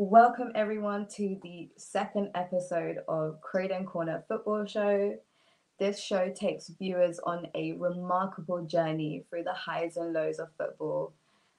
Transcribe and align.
Welcome 0.00 0.52
everyone 0.54 1.08
to 1.16 1.40
the 1.42 1.70
second 1.76 2.30
episode 2.36 2.98
of 3.08 3.40
Croydon 3.40 3.84
Corner 3.84 4.22
Football 4.28 4.64
Show. 4.64 5.16
This 5.80 5.98
show 5.98 6.32
takes 6.32 6.68
viewers 6.68 7.18
on 7.18 7.48
a 7.56 7.72
remarkable 7.72 8.62
journey 8.64 9.24
through 9.28 9.42
the 9.42 9.52
highs 9.52 9.96
and 9.96 10.12
lows 10.12 10.38
of 10.38 10.50
football 10.56 11.14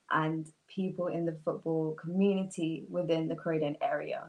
and 0.10 0.49
people 0.70 1.07
in 1.07 1.25
the 1.25 1.38
football 1.44 1.97
community 2.02 2.86
within 2.89 3.28
the 3.28 3.36
Croydon 3.36 3.75
area. 3.81 4.28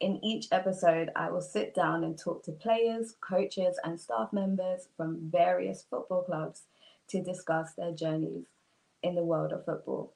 In 0.00 0.24
each 0.24 0.46
episode, 0.50 1.10
I 1.14 1.30
will 1.30 1.42
sit 1.42 1.74
down 1.74 2.02
and 2.02 2.18
talk 2.18 2.42
to 2.44 2.52
players, 2.52 3.14
coaches, 3.20 3.78
and 3.84 4.00
staff 4.00 4.32
members 4.32 4.88
from 4.96 5.28
various 5.30 5.84
football 5.90 6.22
clubs 6.22 6.62
to 7.08 7.22
discuss 7.22 7.74
their 7.74 7.92
journeys 7.92 8.46
in 9.02 9.16
the 9.16 9.22
world 9.22 9.52
of 9.52 9.66
football. 9.66 10.14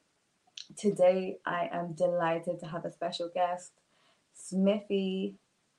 Today, 0.77 1.37
I 1.45 1.69
am 1.71 1.93
delighted 1.93 2.59
to 2.59 2.65
have 2.65 2.85
a 2.85 2.91
special 2.91 3.29
guest, 3.33 3.71
Smithy, 4.33 5.35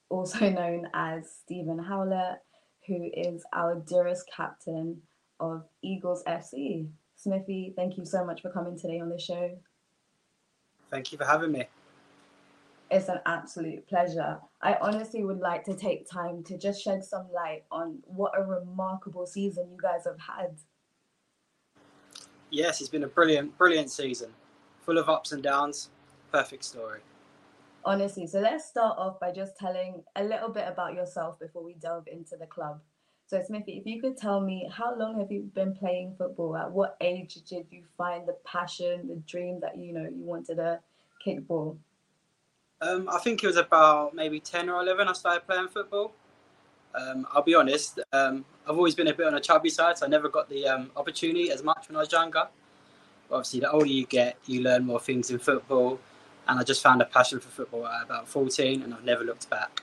also 0.08 0.48
known 0.50 0.88
as 0.94 1.28
Stephen 1.42 1.78
Howlett, 1.78 2.38
who 2.86 3.10
is 3.12 3.44
our 3.52 3.76
dearest 3.76 4.30
captain 4.34 5.02
of 5.40 5.64
Eagles 5.82 6.22
FC. 6.26 6.88
Smithy, 7.16 7.72
thank 7.76 7.96
you 7.96 8.04
so 8.04 8.24
much 8.24 8.42
for 8.42 8.50
coming 8.50 8.78
today 8.78 9.00
on 9.00 9.08
the 9.08 9.18
show. 9.18 9.58
Thank 10.90 11.10
you 11.10 11.18
for 11.18 11.24
having 11.24 11.52
me. 11.52 11.64
It's 12.88 13.08
an 13.08 13.18
absolute 13.26 13.88
pleasure. 13.88 14.38
I 14.62 14.76
honestly 14.80 15.24
would 15.24 15.40
like 15.40 15.64
to 15.64 15.74
take 15.74 16.08
time 16.08 16.44
to 16.44 16.56
just 16.56 16.80
shed 16.80 17.04
some 17.04 17.26
light 17.34 17.64
on 17.72 17.98
what 18.04 18.38
a 18.38 18.44
remarkable 18.44 19.26
season 19.26 19.68
you 19.72 19.78
guys 19.82 20.04
have 20.04 20.20
had. 20.20 20.56
Yes, 22.50 22.80
it's 22.80 22.88
been 22.88 23.02
a 23.02 23.08
brilliant, 23.08 23.58
brilliant 23.58 23.90
season 23.90 24.32
full 24.86 24.96
of 24.96 25.08
ups 25.08 25.32
and 25.32 25.42
downs. 25.42 25.90
Perfect 26.32 26.64
story. 26.64 27.00
Honestly, 27.84 28.26
so 28.26 28.40
let's 28.40 28.64
start 28.64 28.96
off 28.98 29.20
by 29.20 29.32
just 29.32 29.56
telling 29.58 30.02
a 30.16 30.24
little 30.24 30.48
bit 30.48 30.64
about 30.66 30.94
yourself 30.94 31.38
before 31.38 31.62
we 31.62 31.74
delve 31.74 32.06
into 32.08 32.36
the 32.36 32.46
club. 32.46 32.80
So, 33.28 33.42
Smithy, 33.42 33.72
if 33.72 33.86
you 33.86 34.00
could 34.00 34.16
tell 34.16 34.40
me 34.40 34.68
how 34.72 34.96
long 34.96 35.18
have 35.18 35.32
you 35.32 35.50
been 35.54 35.74
playing 35.74 36.14
football? 36.16 36.56
At 36.56 36.70
what 36.70 36.96
age 37.00 37.34
did 37.48 37.66
you 37.70 37.82
find 37.98 38.26
the 38.26 38.36
passion, 38.44 39.08
the 39.08 39.16
dream 39.26 39.58
that 39.60 39.76
you 39.76 39.92
know 39.92 40.02
you 40.02 40.24
wanted 40.24 40.56
to 40.56 40.80
kick 41.24 41.46
ball? 41.46 41.76
Um, 42.80 43.08
I 43.08 43.18
think 43.18 43.42
it 43.42 43.46
was 43.46 43.56
about 43.56 44.14
maybe 44.14 44.38
ten 44.38 44.68
or 44.68 44.80
eleven. 44.80 45.08
I 45.08 45.12
started 45.12 45.46
playing 45.46 45.68
football. 45.68 46.12
Um, 46.94 47.26
I'll 47.32 47.42
be 47.42 47.54
honest. 47.54 47.98
Um, 48.12 48.44
I've 48.68 48.76
always 48.76 48.94
been 48.94 49.08
a 49.08 49.14
bit 49.14 49.26
on 49.26 49.34
a 49.34 49.40
chubby 49.40 49.70
side, 49.70 49.98
so 49.98 50.06
I 50.06 50.08
never 50.08 50.28
got 50.28 50.48
the 50.48 50.66
um, 50.66 50.90
opportunity 50.96 51.50
as 51.50 51.62
much 51.62 51.88
when 51.88 51.96
I 51.96 52.00
was 52.00 52.12
younger 52.12 52.48
obviously 53.30 53.60
the 53.60 53.70
older 53.70 53.86
you 53.86 54.06
get, 54.06 54.36
you 54.46 54.62
learn 54.62 54.84
more 54.84 55.00
things 55.00 55.30
in 55.30 55.38
football. 55.38 55.98
And 56.48 56.60
I 56.60 56.62
just 56.62 56.82
found 56.82 57.02
a 57.02 57.04
passion 57.04 57.40
for 57.40 57.48
football 57.48 57.86
at 57.86 58.04
about 58.04 58.28
14 58.28 58.82
and 58.82 58.94
I've 58.94 59.04
never 59.04 59.24
looked 59.24 59.50
back. 59.50 59.82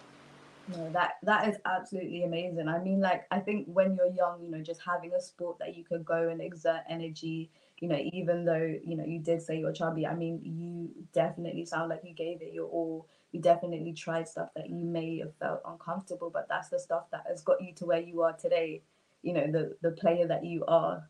No, 0.68 0.90
that 0.92 1.16
that 1.24 1.50
is 1.50 1.58
absolutely 1.66 2.24
amazing. 2.24 2.70
I 2.70 2.80
mean, 2.80 3.02
like 3.02 3.26
I 3.32 3.40
think 3.40 3.68
when 3.68 3.96
you're 3.96 4.14
young, 4.14 4.42
you 4.42 4.50
know, 4.50 4.62
just 4.62 4.82
having 4.82 5.12
a 5.14 5.22
sport 5.22 5.60
that 5.60 5.76
you 5.76 5.84
can 5.84 6.04
go 6.04 6.30
and 6.30 6.42
exert 6.42 6.82
energy, 6.90 7.52
you 7.80 7.90
know, 7.90 8.00
even 8.14 8.46
though 8.46 8.74
you 8.86 8.96
know 8.96 9.04
you 9.04 9.20
did 9.20 9.42
say 9.42 9.60
you're 9.60 9.74
chubby, 9.74 10.08
I 10.08 10.16
mean, 10.16 10.40
you 10.42 10.90
definitely 11.12 11.66
sound 11.66 11.90
like 11.90 12.02
you 12.06 12.14
gave 12.14 12.42
it 12.42 12.54
your 12.54 12.68
all. 12.68 13.08
You 13.34 13.42
definitely 13.42 13.92
tried 13.92 14.28
stuff 14.28 14.50
that 14.56 14.70
you 14.70 14.86
may 14.86 15.18
have 15.20 15.36
felt 15.36 15.62
uncomfortable, 15.66 16.30
but 16.30 16.48
that's 16.48 16.70
the 16.70 16.80
stuff 16.80 17.12
that 17.12 17.26
has 17.28 17.42
got 17.42 17.62
you 17.62 17.74
to 17.74 17.86
where 17.86 18.00
you 18.00 18.22
are 18.22 18.34
today. 18.34 18.84
You 19.22 19.34
know, 19.34 19.52
the 19.52 19.76
the 19.82 19.92
player 19.92 20.28
that 20.28 20.46
you 20.46 20.64
are. 20.66 21.10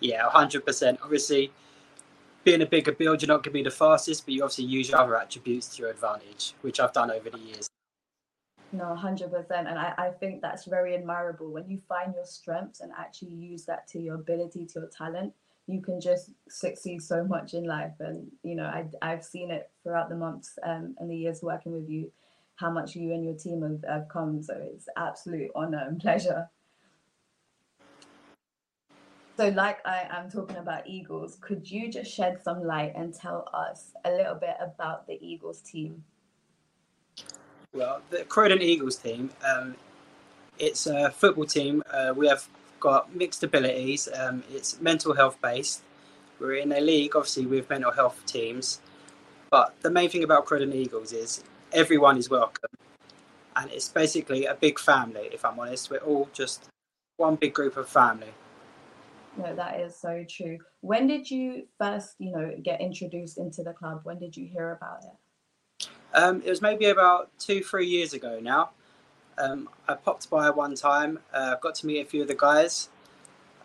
Yeah, 0.00 0.28
hundred 0.28 0.66
percent. 0.66 0.98
Obviously, 1.02 1.52
being 2.44 2.62
a 2.62 2.66
bigger 2.66 2.92
build, 2.92 3.22
you're 3.22 3.28
not 3.28 3.42
going 3.42 3.44
to 3.44 3.50
be 3.50 3.62
the 3.62 3.70
fastest, 3.70 4.24
but 4.24 4.34
you 4.34 4.42
obviously 4.42 4.66
use 4.66 4.88
your 4.90 5.00
other 5.00 5.16
attributes 5.16 5.74
to 5.76 5.82
your 5.82 5.90
advantage, 5.90 6.54
which 6.62 6.78
I've 6.78 6.92
done 6.92 7.10
over 7.10 7.30
the 7.30 7.38
years. 7.38 7.68
No, 8.72 8.94
hundred 8.94 9.32
percent, 9.32 9.68
and 9.68 9.78
I, 9.78 9.94
I 9.96 10.10
think 10.10 10.42
that's 10.42 10.64
very 10.64 10.94
admirable 10.94 11.52
when 11.52 11.68
you 11.68 11.80
find 11.88 12.14
your 12.14 12.24
strengths 12.24 12.80
and 12.80 12.92
actually 12.98 13.32
use 13.32 13.64
that 13.64 13.86
to 13.88 14.00
your 14.00 14.16
ability, 14.16 14.66
to 14.66 14.80
your 14.80 14.88
talent. 14.88 15.32
You 15.66 15.80
can 15.80 16.00
just 16.00 16.30
succeed 16.48 17.02
so 17.02 17.24
much 17.24 17.54
in 17.54 17.64
life, 17.64 17.94
and 18.00 18.26
you 18.42 18.54
know 18.54 18.64
I 18.66 18.86
I've 19.02 19.24
seen 19.24 19.50
it 19.50 19.70
throughout 19.82 20.08
the 20.08 20.16
months 20.16 20.58
um, 20.64 20.94
and 20.98 21.10
the 21.10 21.16
years 21.16 21.42
working 21.42 21.72
with 21.72 21.88
you, 21.88 22.12
how 22.56 22.70
much 22.70 22.94
you 22.96 23.12
and 23.12 23.24
your 23.24 23.34
team 23.34 23.62
have, 23.62 23.84
have 23.88 24.08
come. 24.08 24.42
So 24.42 24.54
it's 24.60 24.88
absolute 24.96 25.50
honor 25.54 25.84
and 25.86 25.98
pleasure. 26.00 26.48
So, 29.36 29.48
like 29.48 29.86
I 29.86 30.06
am 30.10 30.30
talking 30.30 30.56
about 30.56 30.86
Eagles, 30.86 31.36
could 31.42 31.70
you 31.70 31.92
just 31.92 32.10
shed 32.10 32.42
some 32.42 32.64
light 32.64 32.94
and 32.96 33.12
tell 33.12 33.46
us 33.52 33.92
a 34.06 34.10
little 34.10 34.34
bit 34.34 34.56
about 34.62 35.06
the 35.06 35.18
Eagles 35.20 35.60
team? 35.60 36.02
Well, 37.74 38.00
the 38.08 38.24
Croydon 38.24 38.62
Eagles 38.62 38.96
team, 38.96 39.28
um, 39.46 39.76
it's 40.58 40.86
a 40.86 41.10
football 41.10 41.44
team. 41.44 41.82
Uh, 41.92 42.14
we 42.16 42.28
have 42.28 42.48
got 42.80 43.14
mixed 43.14 43.42
abilities. 43.42 44.08
Um, 44.18 44.42
it's 44.50 44.80
mental 44.80 45.14
health 45.14 45.36
based. 45.42 45.82
We're 46.40 46.54
in 46.54 46.72
a 46.72 46.80
league, 46.80 47.14
obviously, 47.14 47.44
with 47.44 47.68
mental 47.68 47.92
health 47.92 48.24
teams. 48.24 48.80
But 49.50 49.74
the 49.82 49.90
main 49.90 50.08
thing 50.08 50.24
about 50.24 50.46
Croydon 50.46 50.72
Eagles 50.72 51.12
is 51.12 51.44
everyone 51.72 52.16
is 52.16 52.30
welcome. 52.30 52.70
And 53.54 53.70
it's 53.70 53.90
basically 53.90 54.46
a 54.46 54.54
big 54.54 54.78
family, 54.78 55.28
if 55.30 55.44
I'm 55.44 55.60
honest. 55.60 55.90
We're 55.90 55.98
all 55.98 56.30
just 56.32 56.70
one 57.18 57.36
big 57.36 57.52
group 57.52 57.76
of 57.76 57.86
family. 57.86 58.32
No, 59.36 59.54
that 59.54 59.80
is 59.80 59.94
so 59.94 60.24
true. 60.28 60.58
When 60.80 61.06
did 61.06 61.30
you 61.30 61.66
first, 61.78 62.14
you 62.18 62.32
know, 62.32 62.54
get 62.62 62.80
introduced 62.80 63.38
into 63.38 63.62
the 63.62 63.72
club? 63.72 64.00
When 64.04 64.18
did 64.18 64.36
you 64.36 64.46
hear 64.46 64.72
about 64.72 65.04
it? 65.04 65.88
Um, 66.14 66.42
it 66.44 66.48
was 66.48 66.62
maybe 66.62 66.86
about 66.86 67.30
two, 67.38 67.62
three 67.62 67.86
years 67.86 68.14
ago 68.14 68.38
now. 68.40 68.70
Um, 69.38 69.68
I 69.86 69.94
popped 69.94 70.30
by 70.30 70.48
one 70.48 70.74
time, 70.74 71.18
uh, 71.34 71.56
got 71.56 71.74
to 71.76 71.86
meet 71.86 72.00
a 72.00 72.04
few 72.06 72.22
of 72.22 72.28
the 72.28 72.34
guys. 72.34 72.88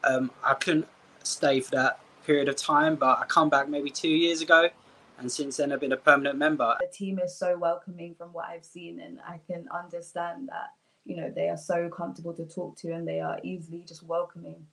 Um, 0.03 0.31
I 0.43 0.55
couldn't 0.55 0.87
stay 1.23 1.61
for 1.61 1.71
that 1.71 1.99
period 2.25 2.49
of 2.49 2.57
time, 2.57 2.95
but 2.95 3.19
I 3.19 3.25
come 3.25 3.49
back 3.49 3.69
maybe 3.69 3.89
two 3.89 4.09
years 4.09 4.41
ago, 4.41 4.69
and 5.17 5.31
since 5.31 5.57
then 5.57 5.71
I've 5.71 5.79
been 5.79 5.93
a 5.93 5.97
permanent 5.97 6.37
member. 6.37 6.75
The 6.81 6.87
team 6.87 7.19
is 7.19 7.37
so 7.37 7.57
welcoming 7.57 8.15
from 8.15 8.33
what 8.33 8.45
I've 8.49 8.65
seen, 8.65 8.99
and 8.99 9.19
I 9.25 9.39
can 9.47 9.67
understand 9.73 10.49
that 10.49 10.73
you 11.05 11.17
know 11.17 11.31
they 11.33 11.47
are 11.49 11.57
so 11.57 11.87
comfortable 11.89 12.33
to 12.33 12.45
talk 12.45 12.77
to, 12.79 12.91
and 12.91 13.07
they 13.07 13.21
are 13.21 13.39
easily 13.43 13.85
just 13.87 14.03
welcoming. 14.03 14.65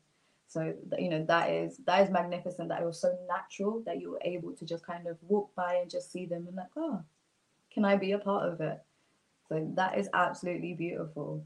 So 0.48 0.72
you 0.98 1.10
know 1.10 1.24
that 1.26 1.50
is 1.50 1.76
that 1.86 2.02
is 2.02 2.10
magnificent. 2.10 2.70
That 2.70 2.80
it 2.80 2.86
was 2.86 3.00
so 3.00 3.14
natural 3.28 3.82
that 3.84 4.00
you 4.00 4.10
were 4.10 4.20
able 4.22 4.52
to 4.52 4.64
just 4.64 4.84
kind 4.84 5.06
of 5.06 5.18
walk 5.22 5.54
by 5.54 5.74
and 5.74 5.90
just 5.90 6.10
see 6.10 6.24
them 6.24 6.46
and 6.46 6.56
like, 6.56 6.74
oh, 6.76 7.02
can 7.70 7.84
I 7.84 7.96
be 7.96 8.12
a 8.12 8.18
part 8.18 8.50
of 8.50 8.60
it? 8.60 8.80
So 9.48 9.70
that 9.74 9.98
is 9.98 10.08
absolutely 10.14 10.74
beautiful. 10.74 11.44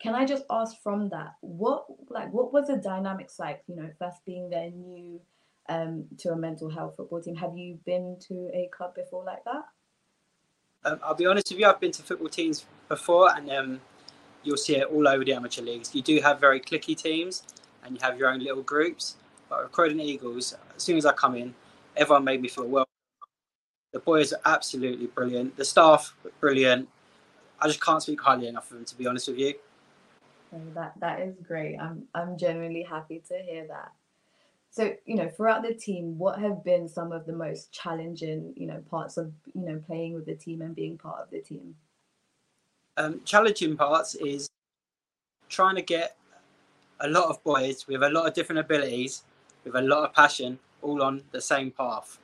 Can 0.00 0.14
I 0.14 0.24
just 0.24 0.44
ask 0.50 0.80
from 0.82 1.08
that, 1.10 1.34
what 1.40 1.86
like 2.10 2.32
what 2.32 2.52
was 2.52 2.66
the 2.66 2.76
dynamics 2.76 3.38
like? 3.38 3.62
You 3.68 3.76
know, 3.76 3.90
first 3.98 4.24
being 4.26 4.50
there 4.50 4.70
new 4.70 5.20
um, 5.68 6.04
to 6.18 6.32
a 6.32 6.36
mental 6.36 6.68
health 6.68 6.96
football 6.96 7.22
team. 7.22 7.36
Have 7.36 7.56
you 7.56 7.78
been 7.84 8.16
to 8.28 8.50
a 8.52 8.68
club 8.76 8.94
before 8.94 9.24
like 9.24 9.44
that? 9.44 9.64
Um, 10.84 11.00
I'll 11.02 11.14
be 11.14 11.26
honest 11.26 11.50
with 11.50 11.60
you, 11.60 11.66
I've 11.66 11.80
been 11.80 11.92
to 11.92 12.02
football 12.02 12.28
teams 12.28 12.64
before, 12.88 13.34
and 13.36 13.50
um, 13.50 13.80
you'll 14.42 14.56
see 14.56 14.76
it 14.76 14.88
all 14.88 15.06
over 15.06 15.24
the 15.24 15.32
amateur 15.32 15.62
leagues. 15.62 15.94
You 15.94 16.02
do 16.02 16.20
have 16.20 16.40
very 16.40 16.60
clicky 16.60 16.96
teams, 16.96 17.42
and 17.88 17.96
you 17.96 18.06
have 18.06 18.18
your 18.18 18.30
own 18.30 18.40
little 18.40 18.62
groups. 18.62 19.16
But 19.48 19.62
with 19.62 19.72
Croydon 19.72 20.00
Eagles, 20.00 20.54
as 20.76 20.82
soon 20.82 20.96
as 20.96 21.06
I 21.06 21.12
come 21.12 21.34
in, 21.34 21.54
everyone 21.96 22.24
made 22.24 22.40
me 22.40 22.48
feel 22.48 22.68
welcome. 22.68 22.92
The 23.92 23.98
boys 23.98 24.32
are 24.32 24.40
absolutely 24.44 25.06
brilliant. 25.06 25.56
The 25.56 25.64
staff 25.64 26.14
brilliant. 26.40 26.88
I 27.60 27.66
just 27.66 27.82
can't 27.82 28.02
speak 28.02 28.20
highly 28.20 28.46
enough 28.46 28.70
of 28.70 28.76
them, 28.76 28.84
to 28.84 28.96
be 28.96 29.06
honest 29.06 29.28
with 29.28 29.38
you. 29.38 29.54
that 30.74 30.92
that 31.00 31.20
is 31.20 31.34
great. 31.46 31.76
I'm 31.78 32.04
I'm 32.14 32.36
genuinely 32.36 32.82
happy 32.82 33.22
to 33.28 33.38
hear 33.38 33.66
that. 33.68 33.92
So 34.70 34.92
you 35.06 35.16
know, 35.16 35.28
throughout 35.28 35.62
the 35.62 35.74
team, 35.74 36.18
what 36.18 36.38
have 36.38 36.62
been 36.62 36.86
some 36.86 37.10
of 37.10 37.24
the 37.24 37.32
most 37.32 37.72
challenging 37.72 38.52
you 38.56 38.66
know 38.66 38.82
parts 38.90 39.16
of 39.16 39.32
you 39.54 39.62
know 39.62 39.82
playing 39.86 40.14
with 40.14 40.26
the 40.26 40.34
team 40.34 40.60
and 40.60 40.76
being 40.76 40.98
part 40.98 41.22
of 41.22 41.30
the 41.30 41.40
team? 41.40 41.74
Um, 42.98 43.22
challenging 43.24 43.76
parts 43.76 44.14
is 44.16 44.48
trying 45.48 45.76
to 45.76 45.82
get 45.82 46.16
a 47.00 47.08
lot 47.08 47.28
of 47.28 47.42
boys 47.44 47.86
with 47.86 48.02
a 48.02 48.10
lot 48.10 48.26
of 48.26 48.34
different 48.34 48.60
abilities, 48.60 49.22
with 49.64 49.74
a 49.74 49.82
lot 49.82 50.04
of 50.04 50.14
passion, 50.14 50.58
all 50.82 51.02
on 51.02 51.22
the 51.32 51.40
same 51.40 51.70
path. 51.70 52.18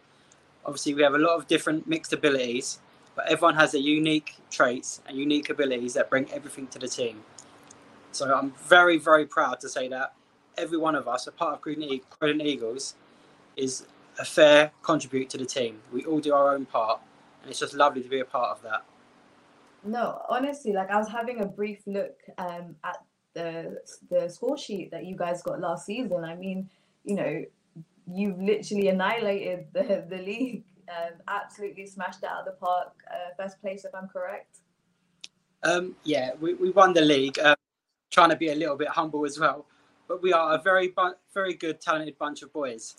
Obviously, 0.65 0.95
we 0.95 1.03
have 1.03 1.15
a 1.15 1.19
lot 1.19 1.37
of 1.37 1.47
different 1.47 1.87
mixed 1.87 2.13
abilities, 2.13 2.79
but 3.15 3.27
everyone 3.27 3.55
has 3.55 3.73
their 3.73 3.81
unique 3.81 4.37
traits 4.51 5.01
and 5.07 5.17
unique 5.17 5.51
abilities 5.51 5.95
that 5.95 6.11
bring 6.11 6.31
everything 6.33 6.67
to 6.69 6.79
the 6.79 6.89
team. 6.89 7.23
So 8.13 8.33
I'm 8.33 8.53
very, 8.53 8.99
very 8.99 9.27
proud 9.27 9.61
to 9.61 9.69
say 9.69 9.89
that 9.89 10.15
every 10.57 10.79
one 10.79 10.95
of 10.95 11.09
us, 11.09 11.27
a 11.27 11.33
part 11.33 11.55
of 11.55 11.61
Croydon 11.61 12.41
Eagles, 12.41 12.95
is 13.57 13.87
a 14.19 14.25
fair 14.25 14.71
contribute 14.83 15.29
to 15.31 15.39
the 15.39 15.47
team. 15.47 15.81
We 15.93 16.05
all 16.05 16.21
do 16.21 16.33
our 16.33 16.55
own 16.55 16.67
part, 16.67 17.01
and 17.43 17.51
it's 17.51 17.61
just 17.61 17.75
lovely 17.75 18.03
to 18.03 18.09
be 18.09 18.21
a 18.21 18.25
part 18.25 18.57
of 18.57 18.63
that. 18.63 18.85
No, 19.85 20.23
honestly, 20.29 20.73
like 20.73 20.91
I 20.91 20.97
was 20.97 21.09
having 21.09 21.43
a 21.43 21.47
brief 21.47 21.81
look 21.87 22.17
um, 22.39 22.77
at 22.85 22.97
the 23.35 23.81
the 24.11 24.29
score 24.29 24.59
sheet 24.59 24.91
that 24.93 25.05
you 25.05 25.17
guys 25.17 25.43
got 25.43 25.61
last 25.61 25.87
season. 25.87 26.25
I 26.25 26.35
mean, 26.37 26.71
you 27.05 27.17
know, 27.17 27.45
you've 28.07 28.41
literally 28.41 28.89
annihilated 28.89 29.67
the 29.73 30.07
the 30.09 30.19
league 30.19 30.65
Um, 30.89 31.15
absolutely 31.29 31.87
smashed 31.87 32.23
it 32.23 32.29
out 32.29 32.41
of 32.41 32.45
the 32.45 32.59
park. 32.61 32.93
Uh, 33.11 33.31
first 33.43 33.61
place, 33.63 33.85
if 33.87 33.95
I'm 33.95 34.09
correct. 34.09 34.59
Um, 35.63 35.97
yeah, 36.05 36.33
we, 36.41 36.55
we 36.55 36.71
won 36.71 36.93
the 36.93 37.01
league. 37.01 37.39
Um, 37.39 37.57
trying 38.11 38.31
to 38.31 38.37
be 38.37 38.51
a 38.51 38.55
little 38.55 38.77
bit 38.77 38.89
humble 38.89 39.25
as 39.25 39.39
well, 39.41 39.65
but 40.09 40.23
we 40.23 40.33
are 40.33 40.55
a 40.55 40.63
very 40.63 40.89
bu- 40.89 41.19
very 41.33 41.55
good, 41.55 41.81
talented 41.81 42.19
bunch 42.19 42.43
of 42.43 42.53
boys. 42.53 42.97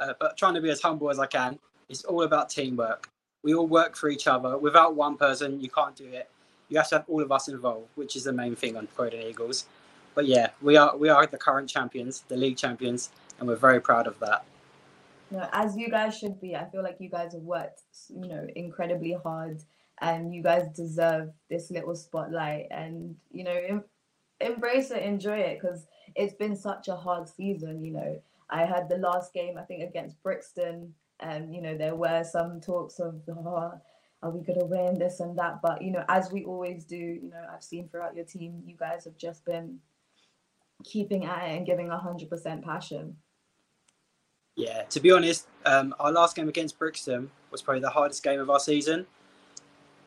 Uh, 0.00 0.14
but 0.18 0.36
trying 0.36 0.54
to 0.54 0.60
be 0.60 0.70
as 0.70 0.82
humble 0.82 1.10
as 1.10 1.18
I 1.20 1.26
can. 1.26 1.58
It's 1.88 2.04
all 2.04 2.22
about 2.22 2.50
teamwork. 2.50 3.08
We 3.44 3.54
all 3.54 3.68
work 3.68 3.96
for 3.96 4.08
each 4.10 4.26
other. 4.26 4.58
Without 4.58 4.96
one 4.96 5.16
person, 5.16 5.60
you 5.60 5.70
can't 5.70 5.94
do 5.94 6.06
it. 6.06 6.28
You 6.72 6.78
have 6.78 6.88
to 6.88 6.94
have 6.96 7.04
all 7.06 7.20
of 7.20 7.30
us 7.30 7.48
involved, 7.48 7.88
which 7.96 8.16
is 8.16 8.24
the 8.24 8.32
main 8.32 8.56
thing 8.56 8.78
on 8.78 8.88
Croydon 8.96 9.20
Eagles. 9.20 9.66
But 10.14 10.24
yeah, 10.24 10.48
we 10.62 10.78
are 10.78 10.96
we 10.96 11.10
are 11.10 11.26
the 11.26 11.36
current 11.36 11.68
champions, 11.68 12.24
the 12.28 12.36
league 12.36 12.56
champions, 12.56 13.10
and 13.38 13.46
we're 13.46 13.56
very 13.56 13.78
proud 13.78 14.06
of 14.06 14.18
that. 14.20 14.46
Know, 15.30 15.46
as 15.52 15.76
you 15.76 15.90
guys 15.90 16.16
should 16.16 16.40
be. 16.40 16.56
I 16.56 16.64
feel 16.70 16.82
like 16.82 16.96
you 16.98 17.10
guys 17.10 17.34
have 17.34 17.42
worked, 17.42 17.82
you 18.08 18.26
know, 18.26 18.46
incredibly 18.56 19.12
hard, 19.12 19.62
and 20.00 20.34
you 20.34 20.42
guys 20.42 20.66
deserve 20.74 21.30
this 21.50 21.70
little 21.70 21.94
spotlight. 21.94 22.68
And 22.70 23.16
you 23.30 23.44
know, 23.44 23.60
em- 23.68 23.84
embrace 24.40 24.90
it, 24.92 25.02
enjoy 25.02 25.40
it, 25.40 25.60
because 25.60 25.86
it's 26.14 26.34
been 26.34 26.56
such 26.56 26.88
a 26.88 26.96
hard 26.96 27.28
season. 27.28 27.84
You 27.84 27.92
know, 27.92 28.22
I 28.48 28.64
had 28.64 28.88
the 28.88 28.96
last 28.96 29.34
game, 29.34 29.58
I 29.58 29.62
think, 29.62 29.82
against 29.82 30.22
Brixton, 30.22 30.94
and 31.20 31.54
you 31.54 31.60
know, 31.60 31.76
there 31.76 31.96
were 31.96 32.24
some 32.24 32.62
talks 32.62 32.98
of, 32.98 33.20
oh, 33.28 33.78
are 34.22 34.30
we 34.30 34.40
gonna 34.40 34.64
win 34.64 34.98
this 34.98 35.20
and 35.20 35.36
that? 35.38 35.60
But 35.62 35.82
you 35.82 35.90
know, 35.90 36.04
as 36.08 36.30
we 36.30 36.44
always 36.44 36.84
do, 36.84 36.96
you 36.96 37.30
know, 37.30 37.44
I've 37.52 37.62
seen 37.62 37.88
throughout 37.88 38.14
your 38.14 38.24
team, 38.24 38.62
you 38.66 38.76
guys 38.76 39.04
have 39.04 39.16
just 39.16 39.44
been 39.44 39.78
keeping 40.84 41.24
at 41.24 41.48
it 41.48 41.56
and 41.56 41.66
giving 41.66 41.88
hundred 41.88 42.30
percent 42.30 42.64
passion. 42.64 43.16
Yeah, 44.54 44.82
to 44.82 45.00
be 45.00 45.10
honest, 45.10 45.46
um, 45.64 45.94
our 45.98 46.12
last 46.12 46.36
game 46.36 46.48
against 46.48 46.78
Brixton 46.78 47.30
was 47.50 47.62
probably 47.62 47.80
the 47.80 47.90
hardest 47.90 48.22
game 48.22 48.38
of 48.38 48.50
our 48.50 48.60
season, 48.60 49.06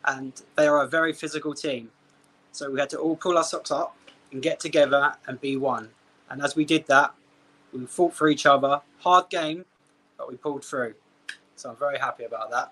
and 0.05 0.39
they 0.55 0.67
are 0.67 0.83
a 0.83 0.87
very 0.87 1.13
physical 1.13 1.53
team. 1.53 1.91
So 2.51 2.71
we 2.71 2.79
had 2.79 2.89
to 2.91 2.99
all 2.99 3.15
pull 3.15 3.37
our 3.37 3.43
socks 3.43 3.71
up 3.71 3.97
and 4.31 4.41
get 4.41 4.59
together 4.59 5.15
and 5.27 5.41
be 5.41 5.57
one. 5.57 5.89
And 6.29 6.41
as 6.41 6.55
we 6.55 6.63
did 6.63 6.87
that, 6.87 7.13
we 7.73 7.85
fought 7.85 8.13
for 8.13 8.29
each 8.29 8.45
other. 8.45 8.81
Hard 8.99 9.29
game, 9.29 9.65
but 10.17 10.29
we 10.29 10.37
pulled 10.37 10.63
through. 10.63 10.93
So 11.55 11.69
I'm 11.71 11.75
very 11.75 11.97
happy 11.97 12.23
about 12.23 12.51
that. 12.51 12.71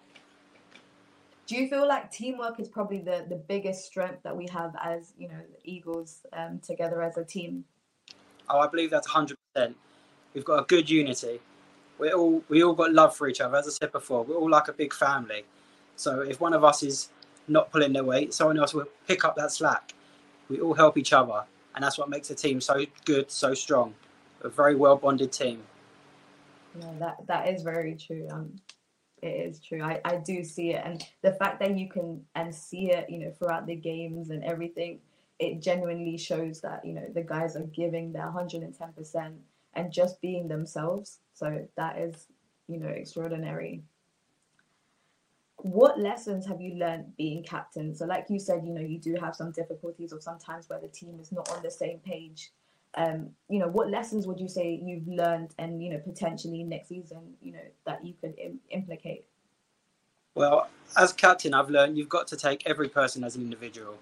Do 1.53 1.59
you 1.59 1.67
feel 1.67 1.87
like 1.87 2.09
teamwork 2.09 2.59
is 2.59 2.67
probably 2.67 2.97
the, 2.97 3.27
the 3.29 3.35
biggest 3.35 3.85
strength 3.85 4.23
that 4.23 4.35
we 4.35 4.47
have 4.51 4.75
as 4.83 5.13
you 5.19 5.27
know 5.27 5.37
the 5.37 5.71
Eagles 5.71 6.25
um, 6.33 6.59
together 6.65 7.03
as 7.03 7.15
a 7.19 7.23
team? 7.23 7.63
Oh, 8.49 8.57
I 8.57 8.65
believe 8.65 8.89
that's 8.89 9.07
100%. 9.07 9.35
We've 10.33 10.43
got 10.43 10.63
a 10.63 10.65
good 10.65 10.89
unity. 10.89 11.39
We 11.99 12.11
all 12.11 12.41
we 12.49 12.63
all 12.63 12.73
got 12.73 12.91
love 12.91 13.15
for 13.15 13.27
each 13.27 13.39
other. 13.39 13.55
As 13.55 13.67
I 13.67 13.69
said 13.69 13.91
before, 13.91 14.23
we're 14.23 14.35
all 14.35 14.49
like 14.49 14.67
a 14.67 14.73
big 14.73 14.95
family. 14.95 15.45
So 15.95 16.21
if 16.21 16.41
one 16.41 16.55
of 16.55 16.63
us 16.63 16.81
is 16.81 17.09
not 17.47 17.71
pulling 17.71 17.93
their 17.93 18.03
weight, 18.03 18.33
someone 18.33 18.57
else 18.57 18.73
will 18.73 18.87
pick 19.07 19.23
up 19.23 19.35
that 19.35 19.51
slack. 19.51 19.93
We 20.49 20.59
all 20.59 20.73
help 20.73 20.97
each 20.97 21.13
other, 21.13 21.43
and 21.75 21.83
that's 21.83 21.99
what 21.99 22.09
makes 22.09 22.29
the 22.29 22.35
team 22.35 22.61
so 22.61 22.83
good, 23.05 23.29
so 23.29 23.53
strong. 23.53 23.93
A 24.41 24.49
very 24.49 24.75
well 24.75 24.95
bonded 24.95 25.31
team. 25.31 25.61
No, 26.73 26.95
that 26.97 27.17
that 27.27 27.47
is 27.49 27.61
very 27.61 27.93
true. 27.93 28.27
Um, 28.31 28.55
it 29.23 29.49
is 29.49 29.59
true. 29.59 29.81
I, 29.81 30.01
I 30.03 30.17
do 30.17 30.43
see 30.43 30.73
it, 30.73 30.81
and 30.83 31.03
the 31.21 31.33
fact 31.33 31.59
that 31.61 31.77
you 31.77 31.89
can 31.89 32.23
and 32.35 32.53
see 32.53 32.91
it, 32.91 33.09
you 33.09 33.19
know, 33.19 33.31
throughout 33.31 33.65
the 33.65 33.75
games 33.75 34.29
and 34.29 34.43
everything, 34.43 34.99
it 35.39 35.61
genuinely 35.61 36.17
shows 36.17 36.61
that 36.61 36.85
you 36.85 36.93
know 36.93 37.07
the 37.13 37.23
guys 37.23 37.55
are 37.55 37.67
giving 37.67 38.11
their 38.11 38.29
hundred 38.29 38.61
and 38.63 38.77
ten 38.77 38.91
percent 38.93 39.35
and 39.75 39.91
just 39.91 40.21
being 40.21 40.47
themselves. 40.47 41.19
So 41.33 41.67
that 41.77 41.97
is, 41.97 42.27
you 42.67 42.79
know, 42.79 42.87
extraordinary. 42.87 43.83
What 45.57 45.99
lessons 45.99 46.45
have 46.47 46.61
you 46.61 46.75
learned 46.75 47.15
being 47.17 47.43
captain? 47.43 47.95
So, 47.95 48.05
like 48.05 48.25
you 48.29 48.39
said, 48.39 48.63
you 48.65 48.73
know, 48.73 48.81
you 48.81 48.99
do 48.99 49.15
have 49.19 49.35
some 49.35 49.51
difficulties 49.51 50.11
or 50.11 50.19
sometimes 50.19 50.67
where 50.67 50.79
the 50.79 50.89
team 50.89 51.17
is 51.19 51.31
not 51.31 51.49
on 51.49 51.63
the 51.63 51.71
same 51.71 51.99
page. 51.99 52.51
Um, 52.95 53.29
you 53.49 53.59
know, 53.59 53.69
what 53.69 53.89
lessons 53.89 54.27
would 54.27 54.39
you 54.39 54.47
say 54.47 54.79
you've 54.83 55.07
learned 55.07 55.55
and, 55.57 55.81
you 55.81 55.89
know, 55.89 55.99
potentially 55.99 56.63
next 56.63 56.89
season, 56.89 57.33
you 57.41 57.53
know, 57.53 57.65
that 57.85 58.05
you 58.05 58.13
could? 58.21 58.35
Well, 60.43 60.67
as 60.97 61.13
captain, 61.13 61.53
I've 61.53 61.69
learned 61.69 61.97
you've 61.97 62.09
got 62.09 62.27
to 62.27 62.35
take 62.35 62.63
every 62.65 62.89
person 62.89 63.23
as 63.23 63.37
an 63.37 63.43
individual. 63.43 63.97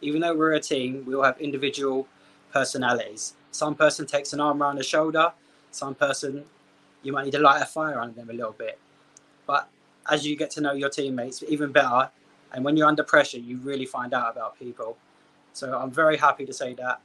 Even 0.00 0.20
though 0.20 0.36
we're 0.36 0.52
a 0.52 0.60
team, 0.60 1.04
we 1.04 1.16
all 1.16 1.24
have 1.24 1.40
individual 1.40 2.06
personalities. 2.52 3.34
Some 3.50 3.74
person 3.74 4.06
takes 4.06 4.32
an 4.32 4.40
arm 4.40 4.62
around 4.62 4.76
the 4.76 4.84
shoulder, 4.84 5.32
some 5.72 5.96
person 5.96 6.44
you 7.02 7.12
might 7.12 7.24
need 7.24 7.32
to 7.32 7.40
light 7.40 7.60
a 7.60 7.66
fire 7.66 7.98
under 7.98 8.14
them 8.14 8.30
a 8.30 8.32
little 8.32 8.52
bit. 8.52 8.78
But 9.48 9.68
as 10.08 10.24
you 10.24 10.36
get 10.36 10.52
to 10.52 10.60
know 10.60 10.74
your 10.74 10.90
teammates 10.90 11.42
even 11.48 11.72
better, 11.72 12.08
and 12.52 12.64
when 12.64 12.76
you're 12.76 12.86
under 12.86 13.02
pressure, 13.02 13.38
you 13.38 13.56
really 13.56 13.86
find 13.86 14.14
out 14.14 14.30
about 14.30 14.56
people. 14.60 14.96
So 15.54 15.76
I'm 15.76 15.90
very 15.90 16.16
happy 16.16 16.46
to 16.46 16.52
say 16.52 16.72
that 16.74 17.00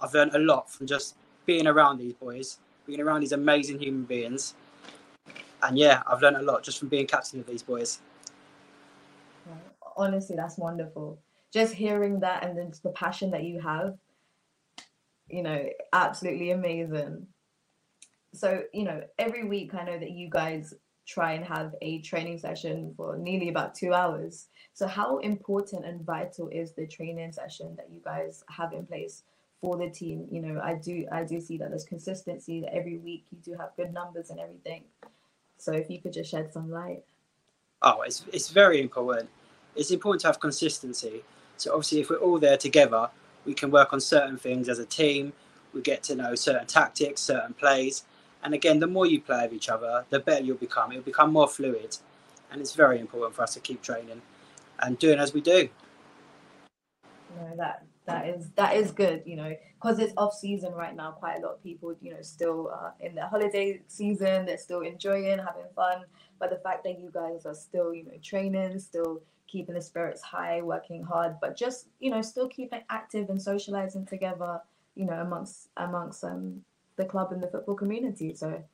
I've 0.00 0.14
learned 0.14 0.34
a 0.34 0.38
lot 0.38 0.70
from 0.70 0.86
just 0.86 1.16
being 1.44 1.66
around 1.66 1.98
these 1.98 2.14
boys, 2.14 2.56
being 2.86 3.02
around 3.02 3.20
these 3.20 3.32
amazing 3.32 3.78
human 3.78 4.04
beings. 4.04 4.54
And 5.62 5.76
yeah, 5.76 6.02
I've 6.06 6.22
learned 6.22 6.38
a 6.38 6.42
lot 6.42 6.62
just 6.62 6.78
from 6.78 6.88
being 6.88 7.06
captain 7.06 7.38
of 7.38 7.46
these 7.46 7.62
boys. 7.62 8.00
Honestly, 9.96 10.36
that's 10.36 10.58
wonderful. 10.58 11.18
Just 11.52 11.74
hearing 11.74 12.20
that 12.20 12.44
and 12.44 12.56
then 12.56 12.72
the 12.82 12.90
passion 12.90 13.30
that 13.32 13.44
you 13.44 13.60
have, 13.60 13.98
you 15.28 15.42
know, 15.42 15.68
absolutely 15.92 16.50
amazing. 16.50 17.26
So, 18.34 18.62
you 18.72 18.84
know, 18.84 19.02
every 19.18 19.44
week 19.44 19.74
I 19.74 19.84
know 19.84 19.98
that 19.98 20.12
you 20.12 20.30
guys 20.30 20.74
try 21.06 21.32
and 21.32 21.44
have 21.44 21.74
a 21.82 22.00
training 22.00 22.38
session 22.38 22.94
for 22.96 23.16
nearly 23.16 23.48
about 23.48 23.74
two 23.74 23.92
hours. 23.92 24.48
So, 24.72 24.86
how 24.86 25.18
important 25.18 25.84
and 25.84 26.04
vital 26.04 26.48
is 26.48 26.72
the 26.72 26.86
training 26.86 27.32
session 27.32 27.74
that 27.76 27.90
you 27.90 28.00
guys 28.02 28.44
have 28.48 28.72
in 28.72 28.86
place 28.86 29.24
for 29.60 29.76
the 29.76 29.90
team? 29.90 30.26
You 30.30 30.40
know, 30.40 30.60
I 30.62 30.74
do 30.74 31.06
I 31.12 31.24
do 31.24 31.40
see 31.40 31.58
that 31.58 31.70
there's 31.70 31.84
consistency 31.84 32.60
that 32.60 32.74
every 32.74 32.98
week 32.98 33.26
you 33.30 33.38
do 33.44 33.58
have 33.58 33.76
good 33.76 33.92
numbers 33.92 34.30
and 34.30 34.40
everything. 34.40 34.84
So, 35.58 35.72
if 35.72 35.90
you 35.90 36.00
could 36.00 36.12
just 36.12 36.30
shed 36.30 36.52
some 36.52 36.70
light. 36.70 37.04
Oh, 37.82 38.02
it's 38.02 38.24
it's 38.32 38.50
very 38.50 38.80
important. 38.80 39.28
It's 39.74 39.90
important 39.90 40.22
to 40.22 40.28
have 40.28 40.40
consistency. 40.40 41.22
So 41.56 41.72
obviously, 41.72 42.00
if 42.00 42.10
we're 42.10 42.16
all 42.16 42.38
there 42.38 42.56
together, 42.56 43.08
we 43.44 43.54
can 43.54 43.70
work 43.70 43.92
on 43.92 44.00
certain 44.00 44.36
things 44.36 44.68
as 44.68 44.78
a 44.78 44.86
team. 44.86 45.32
We 45.72 45.80
get 45.80 46.02
to 46.04 46.14
know 46.14 46.34
certain 46.34 46.66
tactics, 46.66 47.22
certain 47.22 47.54
plays, 47.54 48.04
and 48.42 48.54
again, 48.54 48.80
the 48.80 48.86
more 48.86 49.06
you 49.06 49.20
play 49.20 49.44
with 49.44 49.52
each 49.52 49.68
other, 49.68 50.04
the 50.10 50.18
better 50.18 50.44
you'll 50.44 50.56
become. 50.56 50.92
It'll 50.92 51.04
become 51.04 51.32
more 51.32 51.48
fluid, 51.48 51.96
and 52.50 52.60
it's 52.60 52.74
very 52.74 52.98
important 52.98 53.34
for 53.34 53.42
us 53.42 53.54
to 53.54 53.60
keep 53.60 53.82
training 53.82 54.20
and 54.80 54.98
doing 54.98 55.18
as 55.18 55.32
we 55.32 55.40
do. 55.40 55.68
No, 57.36 57.56
that 57.56 57.84
that 58.06 58.28
is 58.28 58.50
that 58.56 58.76
is 58.76 58.90
good. 58.90 59.22
You 59.24 59.36
know, 59.36 59.56
because 59.80 59.98
it's 60.00 60.12
off 60.16 60.34
season 60.34 60.72
right 60.74 60.94
now. 60.94 61.12
Quite 61.12 61.38
a 61.38 61.40
lot 61.40 61.54
of 61.54 61.62
people, 61.62 61.94
you 62.00 62.12
know, 62.12 62.22
still 62.22 62.70
uh, 62.74 62.90
in 63.00 63.14
their 63.14 63.28
holiday 63.28 63.80
season. 63.86 64.44
They're 64.44 64.58
still 64.58 64.80
enjoying, 64.80 65.38
having 65.38 65.70
fun. 65.74 66.04
But 66.38 66.50
the 66.50 66.56
fact 66.56 66.82
that 66.84 66.98
you 66.98 67.10
guys 67.12 67.46
are 67.46 67.54
still, 67.54 67.94
you 67.94 68.04
know, 68.04 68.18
training, 68.22 68.80
still 68.80 69.22
keeping 69.52 69.74
the 69.74 69.82
spirits 69.82 70.22
high, 70.22 70.62
working 70.62 71.04
hard, 71.04 71.36
but 71.40 71.56
just 71.56 71.88
you 72.00 72.10
know, 72.10 72.22
still 72.22 72.48
keeping 72.48 72.80
active 72.90 73.28
and 73.30 73.40
socializing 73.40 74.06
together. 74.06 74.60
You 74.96 75.06
know, 75.06 75.14
amongst 75.14 75.68
amongst 75.76 76.24
um 76.24 76.62
the 76.96 77.04
club 77.04 77.32
and 77.32 77.42
the 77.42 77.48
football 77.48 77.76
community. 77.76 78.34
So 78.34 78.64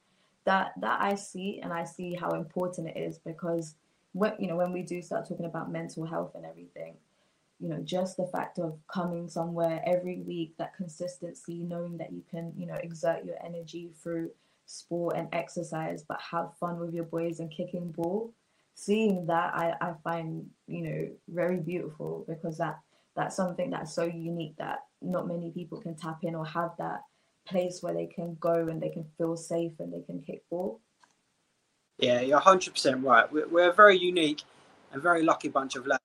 that 0.44 0.72
that 0.80 1.00
I 1.02 1.14
see 1.16 1.60
and 1.62 1.72
I 1.72 1.84
see 1.84 2.14
how 2.14 2.30
important 2.30 2.88
it 2.88 2.96
is 2.96 3.18
because 3.18 3.74
when 4.12 4.34
you 4.38 4.48
know 4.48 4.56
when 4.56 4.72
we 4.72 4.82
do 4.82 5.02
start 5.02 5.28
talking 5.28 5.46
about 5.46 5.70
mental 5.70 6.06
health 6.06 6.32
and 6.36 6.46
everything, 6.46 6.94
you 7.60 7.68
know, 7.68 7.80
just 7.84 8.16
the 8.16 8.26
fact 8.26 8.58
of 8.58 8.78
coming 8.92 9.28
somewhere 9.28 9.82
every 9.86 10.20
week, 10.20 10.54
that 10.58 10.76
consistency, 10.76 11.58
knowing 11.58 11.98
that 11.98 12.12
you 12.12 12.22
can, 12.30 12.52
you 12.56 12.66
know, 12.66 12.78
exert 12.82 13.24
your 13.24 13.36
energy 13.44 13.90
through 14.02 14.30
sport 14.66 15.16
and 15.16 15.28
exercise, 15.32 16.04
but 16.06 16.20
have 16.20 16.56
fun 16.60 16.78
with 16.78 16.94
your 16.94 17.04
boys 17.04 17.40
and 17.40 17.50
kicking 17.50 17.90
ball. 17.90 18.32
Seeing 18.80 19.26
that 19.26 19.54
I, 19.54 19.74
I 19.80 19.94
find, 20.04 20.46
you 20.68 20.82
know, 20.82 21.08
very 21.28 21.56
beautiful 21.56 22.24
because 22.28 22.58
that 22.58 22.78
that's 23.16 23.34
something 23.34 23.70
that's 23.70 23.92
so 23.92 24.04
unique 24.04 24.54
that 24.58 24.84
not 25.02 25.26
many 25.26 25.50
people 25.50 25.80
can 25.80 25.96
tap 25.96 26.18
in 26.22 26.36
or 26.36 26.46
have 26.46 26.70
that 26.78 27.02
place 27.44 27.82
where 27.82 27.92
they 27.92 28.06
can 28.06 28.36
go 28.38 28.68
and 28.68 28.80
they 28.80 28.90
can 28.90 29.04
feel 29.18 29.36
safe 29.36 29.72
and 29.80 29.92
they 29.92 30.02
can 30.02 30.22
kick 30.22 30.48
ball. 30.48 30.80
Yeah, 31.98 32.20
you're 32.20 32.40
100% 32.40 33.04
right. 33.04 33.32
We're, 33.32 33.48
we're 33.48 33.70
a 33.70 33.72
very 33.72 33.98
unique 33.98 34.44
and 34.92 35.02
very 35.02 35.24
lucky 35.24 35.48
bunch 35.48 35.74
of 35.74 35.84
lads. 35.88 36.04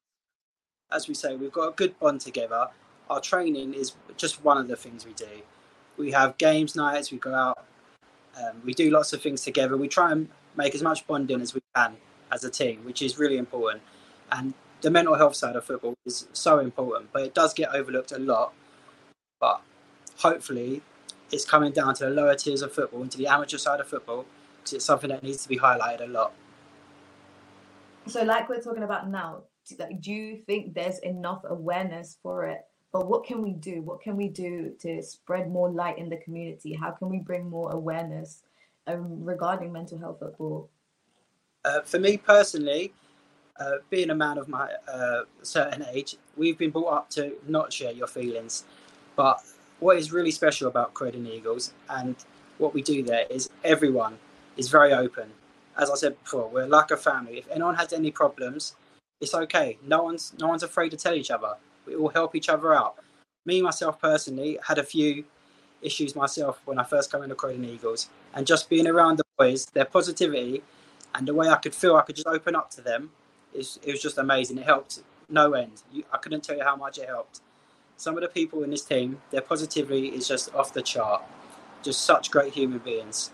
As 0.91 1.07
we 1.07 1.13
say, 1.13 1.35
we've 1.35 1.51
got 1.51 1.67
a 1.67 1.73
good 1.73 1.99
bond 1.99 2.21
together. 2.21 2.69
Our 3.07 3.21
training 3.21 3.75
is 3.75 3.93
just 4.17 4.43
one 4.43 4.57
of 4.57 4.67
the 4.67 4.75
things 4.75 5.05
we 5.05 5.13
do. 5.13 5.43
We 5.97 6.09
have 6.13 6.39
games 6.39 6.75
nights, 6.75 7.11
we 7.11 7.19
go 7.19 7.35
out, 7.35 7.63
um, 8.35 8.63
we 8.65 8.73
do 8.73 8.89
lots 8.89 9.13
of 9.13 9.21
things 9.21 9.43
together. 9.43 9.77
We 9.77 9.87
try 9.87 10.11
and 10.11 10.27
make 10.57 10.73
as 10.73 10.81
much 10.81 11.05
bonding 11.05 11.41
as 11.41 11.53
we 11.53 11.61
can 11.75 11.97
as 12.33 12.43
a 12.43 12.49
team, 12.49 12.83
which 12.83 13.01
is 13.01 13.17
really 13.17 13.37
important. 13.37 13.81
And 14.31 14.53
the 14.81 14.89
mental 14.89 15.15
health 15.15 15.35
side 15.35 15.55
of 15.55 15.63
football 15.63 15.95
is 16.05 16.27
so 16.33 16.59
important, 16.59 17.11
but 17.13 17.21
it 17.21 17.33
does 17.33 17.53
get 17.53 17.73
overlooked 17.73 18.11
a 18.11 18.19
lot. 18.19 18.53
But 19.39 19.61
hopefully, 20.17 20.81
it's 21.31 21.45
coming 21.45 21.71
down 21.71 21.95
to 21.95 22.05
the 22.05 22.11
lower 22.11 22.35
tiers 22.35 22.61
of 22.61 22.73
football, 22.73 23.01
into 23.01 23.17
the 23.17 23.27
amateur 23.27 23.57
side 23.57 23.79
of 23.79 23.87
football, 23.87 24.25
because 24.57 24.73
it's 24.73 24.85
something 24.85 25.09
that 25.09 25.23
needs 25.23 25.43
to 25.43 25.49
be 25.49 25.57
highlighted 25.57 26.01
a 26.01 26.07
lot. 26.07 26.33
So, 28.07 28.23
like 28.23 28.49
we're 28.49 28.61
talking 28.61 28.83
about 28.83 29.09
now, 29.09 29.43
do 30.01 30.11
you 30.11 30.37
think 30.45 30.73
there's 30.73 30.99
enough 30.99 31.43
awareness 31.45 32.17
for 32.21 32.45
it? 32.47 32.61
But 32.91 33.07
what 33.07 33.25
can 33.25 33.41
we 33.41 33.53
do? 33.53 33.81
What 33.81 34.01
can 34.01 34.17
we 34.17 34.27
do 34.27 34.73
to 34.81 35.01
spread 35.01 35.49
more 35.49 35.69
light 35.71 35.97
in 35.97 36.09
the 36.09 36.17
community? 36.17 36.73
How 36.73 36.91
can 36.91 37.09
we 37.09 37.19
bring 37.19 37.49
more 37.49 37.71
awareness 37.71 38.43
um, 38.85 39.23
regarding 39.23 39.71
mental 39.71 39.97
health 39.97 40.19
football? 40.19 40.69
Uh, 41.65 41.81
for 41.81 41.99
me 41.99 42.17
personally, 42.17 42.93
uh, 43.59 43.73
being 43.89 44.09
a 44.09 44.15
man 44.15 44.37
of 44.37 44.47
my 44.47 44.69
uh, 44.91 45.21
certain 45.41 45.85
age, 45.93 46.17
we've 46.35 46.57
been 46.57 46.71
brought 46.71 46.93
up 46.93 47.09
to 47.11 47.33
not 47.47 47.71
share 47.71 47.91
your 47.91 48.07
feelings. 48.07 48.65
But 49.15 49.41
what 49.79 49.97
is 49.97 50.11
really 50.11 50.31
special 50.31 50.67
about 50.67 50.93
Croydon 50.93 51.27
Eagles 51.27 51.73
and 51.89 52.15
what 52.57 52.73
we 52.73 52.81
do 52.81 53.03
there 53.03 53.25
is 53.29 53.49
everyone 53.63 54.17
is 54.57 54.69
very 54.69 54.93
open. 54.93 55.29
As 55.77 55.89
I 55.89 55.95
said 55.95 56.21
before, 56.23 56.49
we're 56.49 56.67
like 56.67 56.91
a 56.91 56.97
family. 56.97 57.39
If 57.39 57.49
anyone 57.49 57.75
has 57.75 57.93
any 57.93 58.11
problems, 58.11 58.75
it's 59.21 59.33
okay. 59.33 59.77
No 59.87 60.03
one's 60.03 60.33
no 60.39 60.47
one's 60.47 60.63
afraid 60.63 60.89
to 60.89 60.97
tell 60.97 61.15
each 61.15 61.31
other. 61.31 61.55
We 61.85 61.95
all 61.95 62.09
help 62.09 62.35
each 62.35 62.49
other 62.49 62.73
out. 62.75 62.95
Me 63.45 63.61
myself 63.61 63.99
personally 63.99 64.59
had 64.65 64.77
a 64.77 64.83
few 64.83 65.23
issues 65.81 66.15
myself 66.15 66.61
when 66.65 66.79
I 66.79 66.83
first 66.83 67.11
came 67.11 67.23
into 67.23 67.35
Croydon 67.35 67.65
Eagles, 67.65 68.09
and 68.33 68.45
just 68.45 68.69
being 68.69 68.87
around 68.87 69.17
the 69.17 69.23
boys, 69.37 69.65
their 69.73 69.85
positivity, 69.85 70.63
and 71.15 71.27
the 71.27 71.33
way 71.33 71.47
I 71.49 71.55
could 71.55 71.75
feel 71.75 71.95
I 71.95 72.01
could 72.01 72.15
just 72.15 72.27
open 72.27 72.55
up 72.55 72.69
to 72.71 72.81
them 72.81 73.11
it 73.53 73.85
was 73.85 74.01
just 74.01 74.17
amazing. 74.17 74.57
It 74.57 74.65
helped 74.65 75.01
no 75.29 75.53
end. 75.53 75.83
You, 75.91 76.03
I 76.11 76.17
couldn't 76.17 76.43
tell 76.43 76.57
you 76.57 76.63
how 76.63 76.75
much 76.75 76.97
it 76.97 77.07
helped. 77.07 77.41
Some 77.97 78.15
of 78.17 78.21
the 78.21 78.27
people 78.27 78.63
in 78.63 78.71
this 78.71 78.83
team, 78.83 79.21
their 79.31 79.41
positivity 79.41 80.07
is 80.07 80.27
just 80.27 80.53
off 80.55 80.73
the 80.73 80.81
chart. 80.81 81.23
Just 81.83 82.01
such 82.01 82.31
great 82.31 82.53
human 82.53 82.79
beings. 82.79 83.31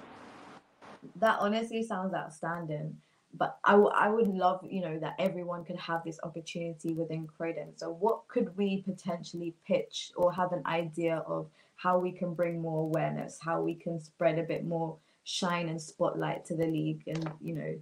That 1.16 1.38
honestly 1.40 1.84
sounds 1.84 2.14
outstanding. 2.14 2.98
But 3.34 3.60
I, 3.64 3.72
w- 3.74 3.92
I 3.94 4.10
would 4.10 4.28
love, 4.28 4.66
you 4.68 4.82
know, 4.82 4.98
that 5.00 5.16
everyone 5.20 5.64
could 5.64 5.78
have 5.78 6.04
this 6.04 6.20
opportunity 6.24 6.94
within 6.94 7.28
Croydon. 7.28 7.74
So, 7.76 7.92
what 7.92 8.28
could 8.28 8.58
we 8.58 8.82
potentially 8.82 9.54
pitch 9.68 10.12
or 10.16 10.34
have 10.34 10.52
an 10.52 10.64
idea 10.66 11.24
of 11.28 11.48
how 11.76 12.00
we 12.00 12.12
can 12.12 12.34
bring 12.34 12.60
more 12.60 12.82
awareness, 12.82 13.38
how 13.40 13.62
we 13.62 13.76
can 13.76 14.00
spread 14.00 14.40
a 14.40 14.44
bit 14.44 14.66
more 14.66 14.98
shine 15.30 15.70
and 15.70 15.80
spotlight 15.80 16.44
to 16.44 16.56
the 16.56 16.66
league, 16.66 17.04
and 17.08 17.32
you 17.40 17.54
know, 17.54 17.76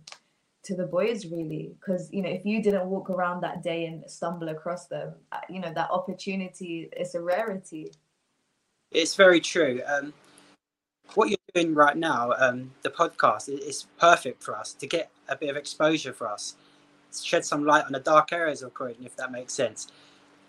to 0.63 0.75
the 0.75 0.85
boys 0.85 1.25
really. 1.25 1.71
Because 1.79 2.11
you 2.11 2.21
know 2.21 2.29
if 2.29 2.45
you 2.45 2.61
didn't 2.61 2.87
walk 2.87 3.09
around 3.09 3.41
that 3.41 3.63
day 3.63 3.85
and 3.85 4.03
stumble 4.09 4.49
across 4.49 4.87
them 4.87 5.13
uh, 5.31 5.39
you 5.49 5.59
know 5.59 5.73
that 5.73 5.89
opportunity 5.89 6.89
is 6.97 7.15
a 7.15 7.21
rarity. 7.21 7.91
It's 8.91 9.15
very 9.15 9.39
true. 9.39 9.81
Um, 9.87 10.13
what 11.13 11.29
you're 11.29 11.37
doing 11.53 11.73
right 11.73 11.95
now 11.95 12.33
um, 12.37 12.71
the 12.81 12.89
podcast 12.89 13.47
is 13.47 13.85
perfect 13.97 14.43
for 14.43 14.55
us 14.55 14.73
to 14.73 14.85
get 14.85 15.09
a 15.29 15.35
bit 15.35 15.49
of 15.49 15.55
exposure 15.55 16.13
for 16.13 16.27
us. 16.27 16.55
Shed 17.23 17.45
some 17.45 17.65
light 17.65 17.85
on 17.85 17.93
the 17.93 18.01
dark 18.01 18.33
areas 18.33 18.61
of 18.61 18.73
Croydon 18.73 19.05
if 19.05 19.15
that 19.15 19.31
makes 19.31 19.53
sense 19.53 19.87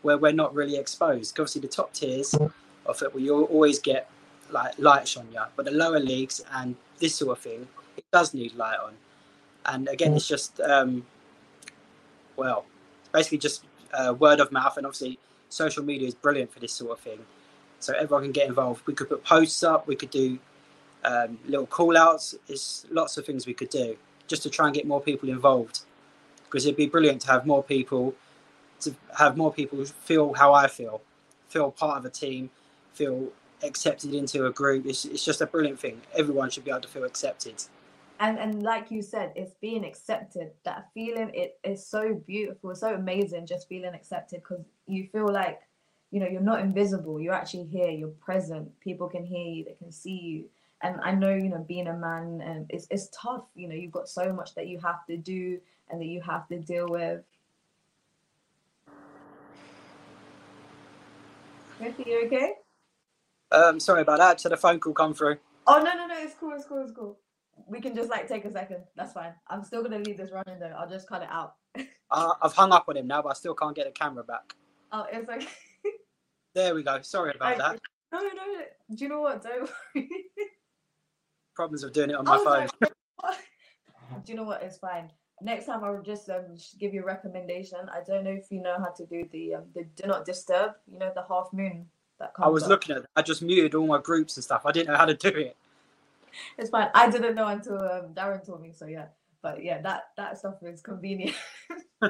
where 0.02 0.18
we're 0.18 0.32
not 0.32 0.52
really 0.54 0.76
exposed. 0.76 1.38
Obviously 1.38 1.60
the 1.60 1.68
top 1.68 1.92
tiers 1.92 2.34
of 2.86 3.02
it 3.02 3.12
you'll 3.16 3.44
always 3.44 3.78
get 3.78 4.10
like 4.50 4.78
lights 4.78 5.16
on 5.16 5.26
you 5.32 5.40
but 5.56 5.64
the 5.64 5.70
lower 5.70 6.00
leagues 6.00 6.42
and 6.54 6.74
this 6.98 7.14
sort 7.14 7.36
of 7.36 7.42
thing 7.42 7.66
it 7.96 8.04
does 8.12 8.34
need 8.34 8.54
light 8.54 8.78
on 8.82 8.94
and 9.68 9.88
again, 9.88 10.14
it's 10.14 10.26
just 10.26 10.60
um, 10.60 11.04
well, 12.36 12.64
basically 13.12 13.38
just 13.38 13.64
uh, 13.92 14.14
word 14.18 14.40
of 14.40 14.50
mouth, 14.50 14.76
and 14.76 14.86
obviously 14.86 15.18
social 15.50 15.84
media 15.84 16.08
is 16.08 16.14
brilliant 16.14 16.52
for 16.52 16.60
this 16.60 16.72
sort 16.72 16.92
of 16.92 17.00
thing. 17.00 17.18
So 17.80 17.92
everyone 17.94 18.24
can 18.24 18.32
get 18.32 18.48
involved. 18.48 18.86
We 18.86 18.94
could 18.94 19.08
put 19.08 19.22
posts 19.24 19.62
up. 19.62 19.86
We 19.86 19.94
could 19.94 20.10
do 20.10 20.38
um, 21.04 21.38
little 21.46 21.66
call 21.66 21.96
outs. 21.96 22.34
There's 22.46 22.86
lots 22.90 23.16
of 23.18 23.26
things 23.26 23.46
we 23.46 23.54
could 23.54 23.70
do 23.70 23.96
just 24.26 24.42
to 24.42 24.50
try 24.50 24.66
and 24.66 24.74
get 24.74 24.86
more 24.86 25.00
people 25.00 25.28
involved. 25.28 25.80
Because 26.44 26.64
it'd 26.64 26.76
be 26.76 26.86
brilliant 26.86 27.20
to 27.22 27.28
have 27.28 27.46
more 27.46 27.62
people, 27.62 28.14
to 28.80 28.94
have 29.18 29.36
more 29.36 29.52
people 29.52 29.84
feel 29.84 30.32
how 30.32 30.54
I 30.54 30.66
feel, 30.66 31.02
feel 31.48 31.70
part 31.70 31.98
of 31.98 32.04
a 32.06 32.10
team, 32.10 32.50
feel 32.94 33.28
accepted 33.62 34.14
into 34.14 34.46
a 34.46 34.50
group. 34.52 34.86
It's, 34.86 35.04
it's 35.04 35.24
just 35.24 35.40
a 35.40 35.46
brilliant 35.46 35.80
thing. 35.80 36.00
Everyone 36.14 36.50
should 36.50 36.64
be 36.64 36.70
able 36.70 36.82
to 36.82 36.88
feel 36.88 37.04
accepted. 37.04 37.62
And 38.20 38.38
and 38.38 38.62
like 38.64 38.90
you 38.90 39.00
said 39.00 39.32
it's 39.36 39.54
being 39.60 39.84
accepted. 39.84 40.50
That 40.64 40.88
feeling 40.92 41.30
it 41.34 41.58
is 41.62 41.86
so 41.86 42.14
beautiful. 42.26 42.74
So 42.74 42.94
amazing 42.94 43.46
just 43.46 43.68
feeling 43.68 43.94
accepted 43.94 44.42
because 44.42 44.64
you 44.86 45.08
feel 45.12 45.32
like 45.32 45.60
you 46.10 46.18
know 46.18 46.26
you're 46.26 46.40
not 46.40 46.60
invisible. 46.60 47.20
You're 47.20 47.34
actually 47.34 47.66
here. 47.66 47.90
You're 47.90 48.08
present. 48.08 48.68
People 48.80 49.08
can 49.08 49.24
hear 49.24 49.46
you. 49.46 49.64
They 49.64 49.74
can 49.74 49.92
see 49.92 50.18
you. 50.18 50.44
And 50.80 51.00
i 51.02 51.12
know 51.12 51.34
you 51.34 51.48
know 51.48 51.64
being 51.66 51.88
a 51.88 51.92
man 51.92 52.40
and 52.44 52.66
it's, 52.70 52.86
it's 52.90 53.08
tough. 53.12 53.44
You 53.54 53.68
know 53.68 53.74
you've 53.74 53.92
got 53.92 54.08
so 54.08 54.32
much 54.32 54.54
that 54.56 54.66
you 54.66 54.80
have 54.80 55.06
to 55.06 55.16
do 55.16 55.60
and 55.90 56.00
that 56.00 56.06
you 56.06 56.20
have 56.22 56.48
to 56.48 56.58
deal 56.58 56.88
with. 56.88 57.22
Are 61.80 61.94
you 62.04 62.26
okay? 62.26 62.54
Um, 63.50 63.80
sorry 63.80 64.02
about 64.02 64.18
that. 64.18 64.34
Just 64.34 64.44
had 64.44 64.52
a 64.52 64.56
phone 64.56 64.80
call 64.80 64.92
come 64.92 65.14
through. 65.14 65.38
Oh 65.66 65.78
no, 65.78 65.94
no, 65.94 66.06
no! 66.06 66.16
It's 66.18 66.34
cool. 66.34 66.52
It's 66.54 66.64
cool. 66.66 66.82
It's 66.82 66.92
cool 66.92 67.18
we 67.66 67.80
can 67.80 67.94
just 67.94 68.10
like 68.10 68.28
take 68.28 68.44
a 68.44 68.52
second. 68.52 68.84
That's 68.96 69.12
fine. 69.12 69.32
I'm 69.48 69.64
still 69.64 69.82
gonna 69.82 69.98
leave 69.98 70.16
this 70.16 70.30
running 70.30 70.58
though. 70.58 70.74
I'll 70.78 70.88
just 70.88 71.08
cut 71.08 71.22
it 71.22 71.28
out. 71.30 71.54
uh, 72.10 72.34
I've 72.40 72.54
hung 72.54 72.72
up 72.72 72.86
on 72.88 72.96
him 72.96 73.06
now, 73.06 73.22
but 73.22 73.30
I 73.30 73.34
still 73.34 73.54
can't 73.54 73.74
get 73.74 73.86
the 73.86 73.92
camera 73.92 74.24
back. 74.24 74.54
Oh, 74.92 75.06
it's 75.10 75.28
okay. 75.28 75.46
there 76.54 76.74
we 76.74 76.82
go. 76.82 77.00
Sorry 77.02 77.32
about 77.34 77.54
I, 77.54 77.58
that. 77.58 77.80
No, 78.12 78.20
no. 78.20 78.28
no. 78.28 78.64
Do 78.94 79.04
you 79.04 79.08
know 79.08 79.20
what? 79.20 79.42
Don't 79.42 79.70
worry. 79.94 80.08
Problems 81.54 81.82
of 81.82 81.92
doing 81.92 82.10
it 82.10 82.16
on 82.16 82.24
my 82.24 82.38
phone. 82.38 82.68
Do 84.24 84.32
you 84.32 84.36
know 84.36 84.44
what? 84.44 84.62
It's 84.62 84.78
fine. 84.78 85.10
Next 85.40 85.66
time 85.66 85.84
I'll 85.84 86.02
just 86.02 86.30
um 86.30 86.56
give 86.80 86.94
you 86.94 87.02
a 87.02 87.06
recommendation. 87.06 87.78
I 87.92 88.00
don't 88.04 88.24
know 88.24 88.30
if 88.30 88.50
you 88.50 88.62
know 88.62 88.76
how 88.78 88.90
to 88.90 89.06
do 89.06 89.28
the 89.32 89.56
um 89.56 89.64
the 89.74 89.84
do 89.84 90.06
not 90.06 90.24
disturb. 90.24 90.72
You 90.90 90.98
know 90.98 91.12
the 91.14 91.24
half 91.28 91.48
moon 91.52 91.86
that. 92.18 92.32
I 92.38 92.48
was 92.48 92.64
up. 92.64 92.70
looking 92.70 92.96
at. 92.96 93.02
It. 93.02 93.10
I 93.16 93.22
just 93.22 93.42
muted 93.42 93.74
all 93.74 93.86
my 93.86 94.00
groups 94.00 94.36
and 94.36 94.44
stuff. 94.44 94.62
I 94.64 94.72
didn't 94.72 94.88
know 94.88 94.96
how 94.96 95.06
to 95.06 95.14
do 95.14 95.28
it 95.28 95.56
it's 96.56 96.70
fine. 96.70 96.88
I 96.94 97.10
didn't 97.10 97.34
know 97.34 97.46
until 97.46 97.78
um, 97.78 98.14
Darren 98.14 98.44
told 98.44 98.62
me. 98.62 98.72
So 98.72 98.86
yeah, 98.86 99.06
but 99.42 99.62
yeah, 99.62 99.80
that 99.82 100.10
that 100.16 100.38
stuff 100.38 100.54
is 100.62 100.80
convenient. 100.80 101.36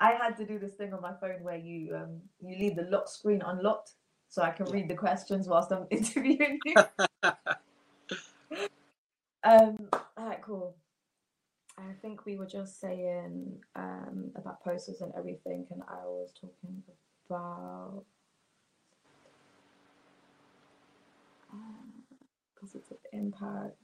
I 0.00 0.12
had 0.12 0.36
to 0.36 0.44
do 0.44 0.58
this 0.58 0.74
thing 0.74 0.92
on 0.92 1.00
my 1.00 1.14
phone 1.20 1.42
where 1.42 1.56
you 1.56 1.96
um 1.96 2.20
you 2.40 2.56
leave 2.58 2.76
the 2.76 2.82
lock 2.82 3.08
screen 3.08 3.42
unlocked 3.44 3.92
so 4.28 4.42
I 4.42 4.50
can 4.50 4.66
read 4.66 4.88
the 4.88 4.94
questions 4.94 5.48
whilst 5.48 5.72
I'm 5.72 5.86
interviewing 5.90 6.58
you. 6.64 6.74
um, 9.44 9.88
all 10.16 10.26
right, 10.26 10.42
cool. 10.42 10.76
I 11.78 11.92
think 12.00 12.24
we 12.24 12.36
were 12.36 12.46
just 12.46 12.80
saying 12.80 13.60
um 13.74 14.30
about 14.36 14.62
posters 14.62 15.00
and 15.00 15.12
everything, 15.16 15.66
and 15.70 15.82
I 15.88 16.04
was 16.04 16.32
talking 16.38 16.82
about. 17.28 17.96
Um, 17.98 18.02
Um, 21.52 21.92
positive 22.60 22.98
impact. 23.12 23.74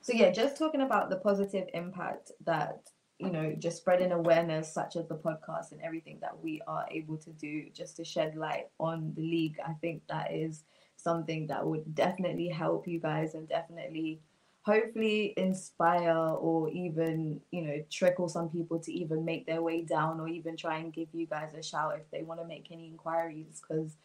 So 0.00 0.12
yeah, 0.12 0.30
just 0.30 0.56
talking 0.56 0.82
about 0.82 1.10
the 1.10 1.16
positive 1.16 1.68
impact 1.74 2.32
that 2.44 2.80
you 3.18 3.30
know, 3.30 3.54
just 3.58 3.78
spreading 3.78 4.12
awareness 4.12 4.72
such 4.72 4.96
as 4.96 5.06
the 5.08 5.14
podcast 5.14 5.72
and 5.72 5.80
everything 5.80 6.18
that 6.20 6.38
we 6.42 6.60
are 6.66 6.86
able 6.90 7.16
to 7.16 7.30
do 7.30 7.64
just 7.72 7.96
to 7.96 8.04
shed 8.04 8.36
light 8.36 8.66
on 8.78 9.14
the 9.16 9.22
league. 9.22 9.56
I 9.66 9.72
think 9.72 10.02
that 10.08 10.34
is 10.34 10.64
something 10.96 11.46
that 11.46 11.66
would 11.66 11.94
definitely 11.94 12.48
help 12.48 12.86
you 12.86 13.00
guys 13.00 13.34
and 13.34 13.48
definitely 13.48 14.20
hopefully 14.62 15.32
inspire 15.36 16.16
or 16.16 16.68
even 16.70 17.40
you 17.52 17.62
know 17.62 17.76
trickle 17.88 18.28
some 18.28 18.48
people 18.48 18.78
to 18.80 18.92
even 18.92 19.24
make 19.24 19.46
their 19.46 19.62
way 19.62 19.82
down 19.82 20.18
or 20.18 20.26
even 20.26 20.56
try 20.56 20.78
and 20.78 20.92
give 20.92 21.06
you 21.12 21.24
guys 21.24 21.54
a 21.54 21.62
shout 21.62 21.94
if 21.96 22.10
they 22.10 22.22
want 22.22 22.40
to 22.40 22.46
make 22.46 22.66
any 22.72 22.88
inquiries 22.88 23.60
because 23.60 23.96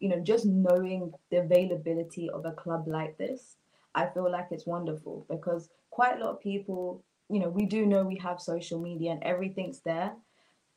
you 0.00 0.08
know, 0.08 0.20
just 0.20 0.46
knowing 0.46 1.12
the 1.30 1.38
availability 1.38 2.30
of 2.30 2.44
a 2.44 2.52
club 2.52 2.86
like 2.86 3.18
this, 3.18 3.56
I 3.94 4.06
feel 4.06 4.30
like 4.30 4.48
it's 4.50 4.66
wonderful 4.66 5.26
because 5.28 5.70
quite 5.90 6.16
a 6.16 6.24
lot 6.24 6.34
of 6.34 6.40
people, 6.40 7.02
you 7.28 7.40
know, 7.40 7.48
we 7.48 7.66
do 7.66 7.84
know 7.86 8.04
we 8.04 8.16
have 8.18 8.40
social 8.40 8.80
media 8.80 9.10
and 9.12 9.22
everything's 9.22 9.80
there, 9.80 10.12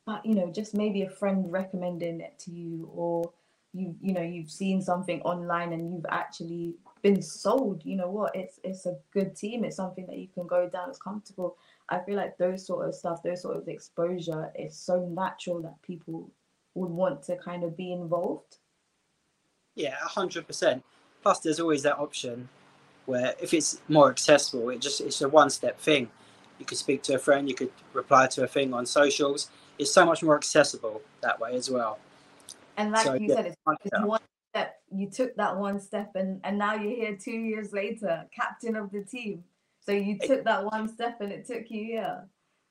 but 0.04 0.24
you 0.26 0.34
know, 0.34 0.50
just 0.50 0.74
maybe 0.74 1.02
a 1.02 1.10
friend 1.10 1.50
recommending 1.52 2.20
it 2.20 2.38
to 2.40 2.50
you 2.50 2.90
or 2.92 3.32
you 3.74 3.96
you 4.02 4.12
know 4.12 4.20
you've 4.20 4.50
seen 4.50 4.82
something 4.82 5.22
online 5.22 5.72
and 5.72 5.94
you've 5.94 6.04
actually 6.10 6.74
been 7.00 7.22
sold 7.22 7.82
you 7.84 7.96
know 7.96 8.10
what? 8.10 8.34
It's 8.34 8.60
it's 8.64 8.86
a 8.86 8.96
good 9.12 9.34
team. 9.36 9.64
It's 9.64 9.76
something 9.76 10.06
that 10.06 10.18
you 10.18 10.28
can 10.28 10.46
go 10.46 10.68
down. 10.68 10.90
It's 10.90 10.98
comfortable. 10.98 11.56
I 11.88 12.00
feel 12.00 12.16
like 12.16 12.36
those 12.38 12.66
sort 12.66 12.88
of 12.88 12.94
stuff 12.94 13.22
those 13.22 13.42
sort 13.42 13.56
of 13.56 13.68
exposure 13.68 14.52
is 14.58 14.76
so 14.76 15.06
natural 15.06 15.62
that 15.62 15.80
people 15.82 16.30
would 16.74 16.90
want 16.90 17.22
to 17.24 17.36
kind 17.36 17.64
of 17.64 17.76
be 17.76 17.92
involved 17.92 18.58
yeah, 19.74 19.96
hundred 19.96 20.46
percent. 20.46 20.84
Plus, 21.22 21.40
there's 21.40 21.60
always 21.60 21.82
that 21.82 21.98
option 21.98 22.48
where 23.06 23.34
if 23.40 23.54
it's 23.54 23.80
more 23.88 24.10
accessible, 24.10 24.70
it 24.70 24.80
just 24.80 25.00
it's 25.00 25.20
a 25.22 25.28
one-step 25.28 25.78
thing. 25.78 26.10
You 26.58 26.66
could 26.66 26.78
speak 26.78 27.02
to 27.04 27.14
a 27.14 27.18
friend, 27.18 27.48
you 27.48 27.54
could 27.54 27.72
reply 27.92 28.26
to 28.28 28.44
a 28.44 28.46
thing 28.46 28.72
on 28.72 28.86
socials. 28.86 29.50
It's 29.78 29.90
so 29.90 30.06
much 30.06 30.22
more 30.22 30.36
accessible 30.36 31.02
that 31.20 31.40
way 31.40 31.56
as 31.56 31.70
well. 31.70 31.98
And 32.76 32.92
like 32.92 33.04
so, 33.04 33.14
you 33.14 33.28
yeah, 33.28 33.34
said, 33.36 33.46
it's, 33.46 33.56
it's 33.84 34.00
one 34.04 34.20
step. 34.54 34.76
You 34.94 35.10
took 35.10 35.34
that 35.36 35.56
one 35.56 35.80
step, 35.80 36.10
and 36.14 36.40
and 36.44 36.58
now 36.58 36.74
you're 36.74 36.94
here 36.94 37.16
two 37.16 37.32
years 37.32 37.72
later, 37.72 38.26
captain 38.34 38.76
of 38.76 38.90
the 38.90 39.02
team. 39.02 39.44
So 39.84 39.92
you 39.92 40.18
took 40.18 40.44
that 40.44 40.64
one 40.64 40.88
step, 40.88 41.20
and 41.20 41.32
it 41.32 41.46
took 41.46 41.70
you 41.70 41.84
here. 41.84 42.24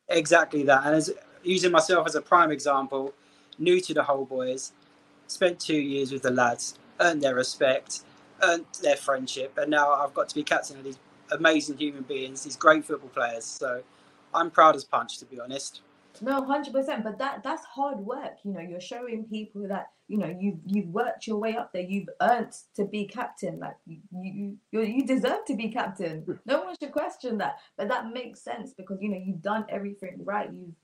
Exactly 0.08 0.64
that. 0.64 0.86
And 0.86 0.96
as 0.96 1.12
using 1.44 1.72
myself 1.72 2.08
as 2.08 2.16
a 2.16 2.22
prime 2.22 2.52
example, 2.52 3.14
new 3.60 3.80
to 3.82 3.94
the 3.94 4.04
whole 4.04 4.26
boys, 4.26 4.72
spent 5.28 5.60
two 5.60 5.76
years 5.76 6.12
with 6.12 6.22
the 6.22 6.32
lads, 6.32 6.78
earned 7.02 7.22
their 7.22 7.36
respect, 7.36 8.02
earned 8.44 8.66
their 8.82 8.96
friendship, 8.96 9.58
and 9.58 9.70
now 9.70 9.94
I've 9.94 10.14
got 10.14 10.30
to 10.30 10.36
be 10.36 10.44
captain 10.44 10.78
of 10.78 10.84
these 10.84 11.00
amazing 11.32 11.78
human 11.78 12.04
beings, 12.04 12.44
these 12.44 12.56
great 12.56 12.86
football 12.86 13.10
players. 13.10 13.46
So 13.46 13.84
I'm 14.34 14.52
proud 14.52 14.76
as 14.76 14.84
punch, 14.84 15.18
to 15.20 15.26
be 15.26 15.40
honest. 15.40 15.82
No, 16.20 16.44
hundred 16.44 16.74
percent. 16.74 17.04
But 17.04 17.18
that 17.20 17.42
that's 17.44 17.66
hard 17.66 18.00
work. 18.00 18.38
You 18.44 18.54
know, 18.54 18.60
you're 18.60 18.82
showing 18.82 19.26
people 19.26 19.68
that 19.70 19.88
you 20.08 20.18
know 20.18 20.36
you 20.40 20.60
you've 20.66 20.88
worked 20.88 21.26
your 21.26 21.38
way 21.38 21.56
up 21.56 21.72
there. 21.74 21.84
You've 21.84 22.10
earned 22.22 22.52
to 22.76 22.86
be 22.86 23.06
captain. 23.06 23.60
Like 23.60 23.76
you 23.88 24.00
you 24.12 24.82
you, 24.82 25.06
deserve 25.06 25.46
to 25.48 25.56
be 25.56 25.70
captain. 25.70 26.26
No 26.46 26.64
one 26.64 26.76
should 26.82 26.92
question 26.92 27.38
that. 27.38 27.60
But 27.78 27.88
that 27.88 28.12
makes 28.12 28.42
sense 28.42 28.74
because 28.74 28.98
you 29.02 29.10
know 29.10 29.22
you've 29.24 29.42
done 29.42 29.66
everything 29.70 30.20
right. 30.24 30.50
You've 30.52 30.76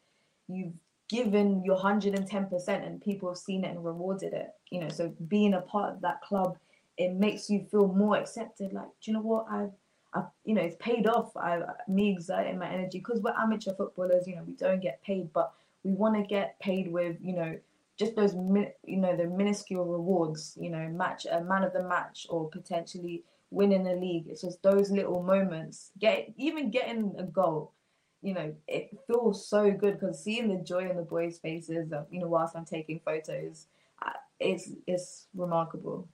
you've 0.47 0.73
given 1.09 1.63
your 1.63 1.77
hundred 1.77 2.15
and 2.15 3.01
people 3.01 3.29
have 3.29 3.37
seen 3.37 3.63
it 3.63 3.71
and 3.71 3.83
rewarded 3.85 4.33
it. 4.33 4.49
You 4.71 4.81
know, 4.81 4.89
so 4.89 5.13
being 5.27 5.53
a 5.53 5.61
part 5.61 5.93
of 5.93 6.01
that 6.01 6.21
club, 6.21 6.57
it 6.97 7.13
makes 7.13 7.49
you 7.49 7.65
feel 7.71 7.87
more 7.87 8.17
accepted. 8.17 8.73
Like, 8.73 8.87
do 9.01 9.11
you 9.11 9.13
know 9.13 9.21
what 9.21 9.45
I've 9.51 9.71
I, 10.13 10.23
you 10.45 10.55
know, 10.55 10.61
it's 10.61 10.75
paid 10.79 11.07
off. 11.07 11.35
I, 11.35 11.61
me 11.87 12.11
exerting 12.11 12.57
my 12.57 12.69
energy 12.69 12.99
because 12.99 13.21
we're 13.21 13.33
amateur 13.37 13.73
footballers. 13.73 14.27
You 14.27 14.35
know, 14.35 14.43
we 14.43 14.53
don't 14.53 14.81
get 14.81 15.01
paid, 15.03 15.31
but 15.33 15.53
we 15.83 15.91
want 15.91 16.15
to 16.15 16.23
get 16.23 16.59
paid 16.59 16.91
with, 16.91 17.17
you 17.21 17.35
know, 17.35 17.57
just 17.97 18.15
those, 18.15 18.33
you 18.33 18.97
know, 18.97 19.15
the 19.15 19.25
minuscule 19.25 19.85
rewards. 19.85 20.57
You 20.59 20.69
know, 20.69 20.87
match 20.89 21.25
a 21.29 21.41
man 21.41 21.63
of 21.63 21.73
the 21.73 21.83
match 21.83 22.25
or 22.29 22.49
potentially 22.49 23.23
winning 23.51 23.87
a 23.87 23.95
league. 23.95 24.27
It's 24.27 24.41
just 24.41 24.61
those 24.63 24.91
little 24.91 25.23
moments. 25.23 25.91
Get 25.99 26.33
even 26.37 26.71
getting 26.71 27.13
a 27.17 27.23
goal. 27.23 27.73
You 28.21 28.33
know, 28.33 28.55
it 28.67 28.89
feels 29.05 29.47
so 29.47 29.71
good 29.71 29.99
because 29.99 30.23
seeing 30.23 30.47
the 30.49 30.63
joy 30.63 30.89
in 30.89 30.97
the 30.97 31.03
boys' 31.03 31.37
faces. 31.37 31.91
Of, 31.91 32.07
you 32.11 32.19
know, 32.19 32.27
whilst 32.27 32.55
I'm 32.55 32.65
taking 32.65 32.99
photos, 33.05 33.67
uh, 34.05 34.11
it's 34.39 34.71
it's 34.87 35.27
remarkable. 35.35 36.07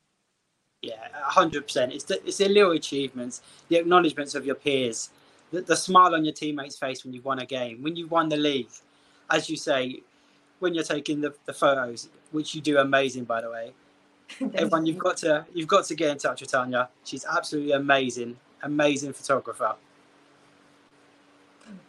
Yeah, 0.81 1.07
hundred 1.13 1.63
percent. 1.63 1.93
It's 1.93 2.03
the 2.03 2.25
it's 2.27 2.37
the 2.37 2.49
little 2.49 2.71
achievements, 2.71 3.41
the 3.69 3.77
acknowledgements 3.77 4.35
of 4.35 4.45
your 4.45 4.55
peers, 4.55 5.11
the, 5.51 5.61
the 5.61 5.77
smile 5.77 6.13
on 6.13 6.25
your 6.25 6.33
teammates' 6.33 6.77
face 6.77 7.05
when 7.05 7.13
you've 7.13 7.25
won 7.25 7.39
a 7.39 7.45
game, 7.45 7.81
when 7.81 7.95
you've 7.95 8.11
won 8.11 8.27
the 8.27 8.37
league. 8.37 8.69
As 9.29 9.49
you 9.49 9.55
say, 9.55 10.01
when 10.59 10.73
you're 10.73 10.83
taking 10.83 11.21
the, 11.21 11.33
the 11.45 11.53
photos, 11.53 12.09
which 12.31 12.53
you 12.53 12.61
do 12.61 12.79
amazing, 12.79 13.23
by 13.23 13.41
the 13.41 13.49
way. 13.49 13.71
Everyone, 14.55 14.85
you've 14.85 14.97
got 14.97 15.17
to 15.17 15.45
you've 15.53 15.67
got 15.67 15.85
to 15.85 15.95
get 15.95 16.09
in 16.09 16.17
touch 16.17 16.41
with 16.41 16.51
Tanya. 16.51 16.89
She's 17.03 17.25
absolutely 17.25 17.73
amazing, 17.73 18.37
amazing 18.61 19.13
photographer. 19.13 19.75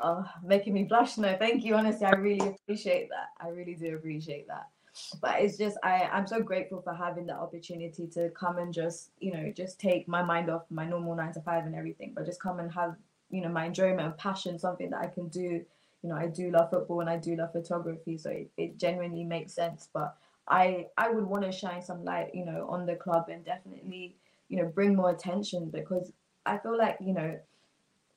Oh, 0.00 0.25
making 0.45 0.75
me 0.75 0.85
blush 0.85 1.19
No, 1.19 1.37
Thank 1.37 1.64
you. 1.64 1.75
Honestly, 1.75 2.07
I 2.07 2.12
really 2.12 2.49
appreciate 2.49 3.09
that. 3.11 3.28
I 3.40 3.49
really 3.49 3.75
do 3.75 3.95
appreciate 3.95 4.49
that 4.49 4.69
but 5.21 5.40
it's 5.40 5.57
just 5.57 5.76
I 5.83 6.09
I'm 6.12 6.26
so 6.26 6.40
grateful 6.40 6.81
for 6.83 6.95
having 6.95 7.26
the 7.26 7.35
opportunity 7.35 8.07
to 8.09 8.31
come 8.31 8.59
and 8.59 8.73
just 8.73 9.11
you 9.19 9.33
know 9.33 9.52
just 9.54 9.81
take 9.81 10.07
my 10.07 10.23
mind 10.23 10.50
off 10.50 10.62
my 10.71 10.87
normal 10.87 11.16
nine 11.16 11.33
to 11.33 11.40
five 11.40 11.66
and 11.66 11.75
everything, 11.75 12.12
but 12.14 12.26
just 12.26 12.40
come 12.40 12.61
and 12.61 12.73
have 12.73 12.95
you 13.31 13.40
know 13.40 13.49
my 13.49 13.66
enjoyment 13.66 14.00
and 14.00 14.16
passion, 14.16 14.59
something 14.59 14.90
that 14.90 15.00
I 15.00 15.07
can 15.09 15.28
do. 15.28 15.64
You 16.02 16.11
know, 16.11 16.16
I 16.16 16.26
do 16.26 16.50
love 16.50 16.69
football 16.71 17.00
and 17.00 17.09
I 17.09 17.16
do 17.16 17.35
love 17.35 17.52
photography, 17.52 18.19
so 18.19 18.28
it, 18.31 18.50
it 18.59 18.78
genuinely 18.78 19.25
makes 19.25 19.52
sense. 19.52 19.88
But 19.93 20.16
I 20.47 20.87
I 20.97 21.11
would 21.11 21.25
want 21.25 21.45
to 21.45 21.52
shine 21.52 21.83
some 21.83 22.04
light, 22.04 22.35
you 22.35 22.45
know, 22.45 22.66
on 22.69 22.87
the 22.87 22.95
club 22.95 23.28
and 23.31 23.45
definitely 23.45 24.16
you 24.49 24.59
know 24.59 24.66
bring 24.69 24.95
more 24.95 25.11
attention 25.11 25.71
because 25.71 26.12
I 26.47 26.59
feel 26.59 26.76
like 26.78 26.99
you 27.00 27.14
know 27.14 27.38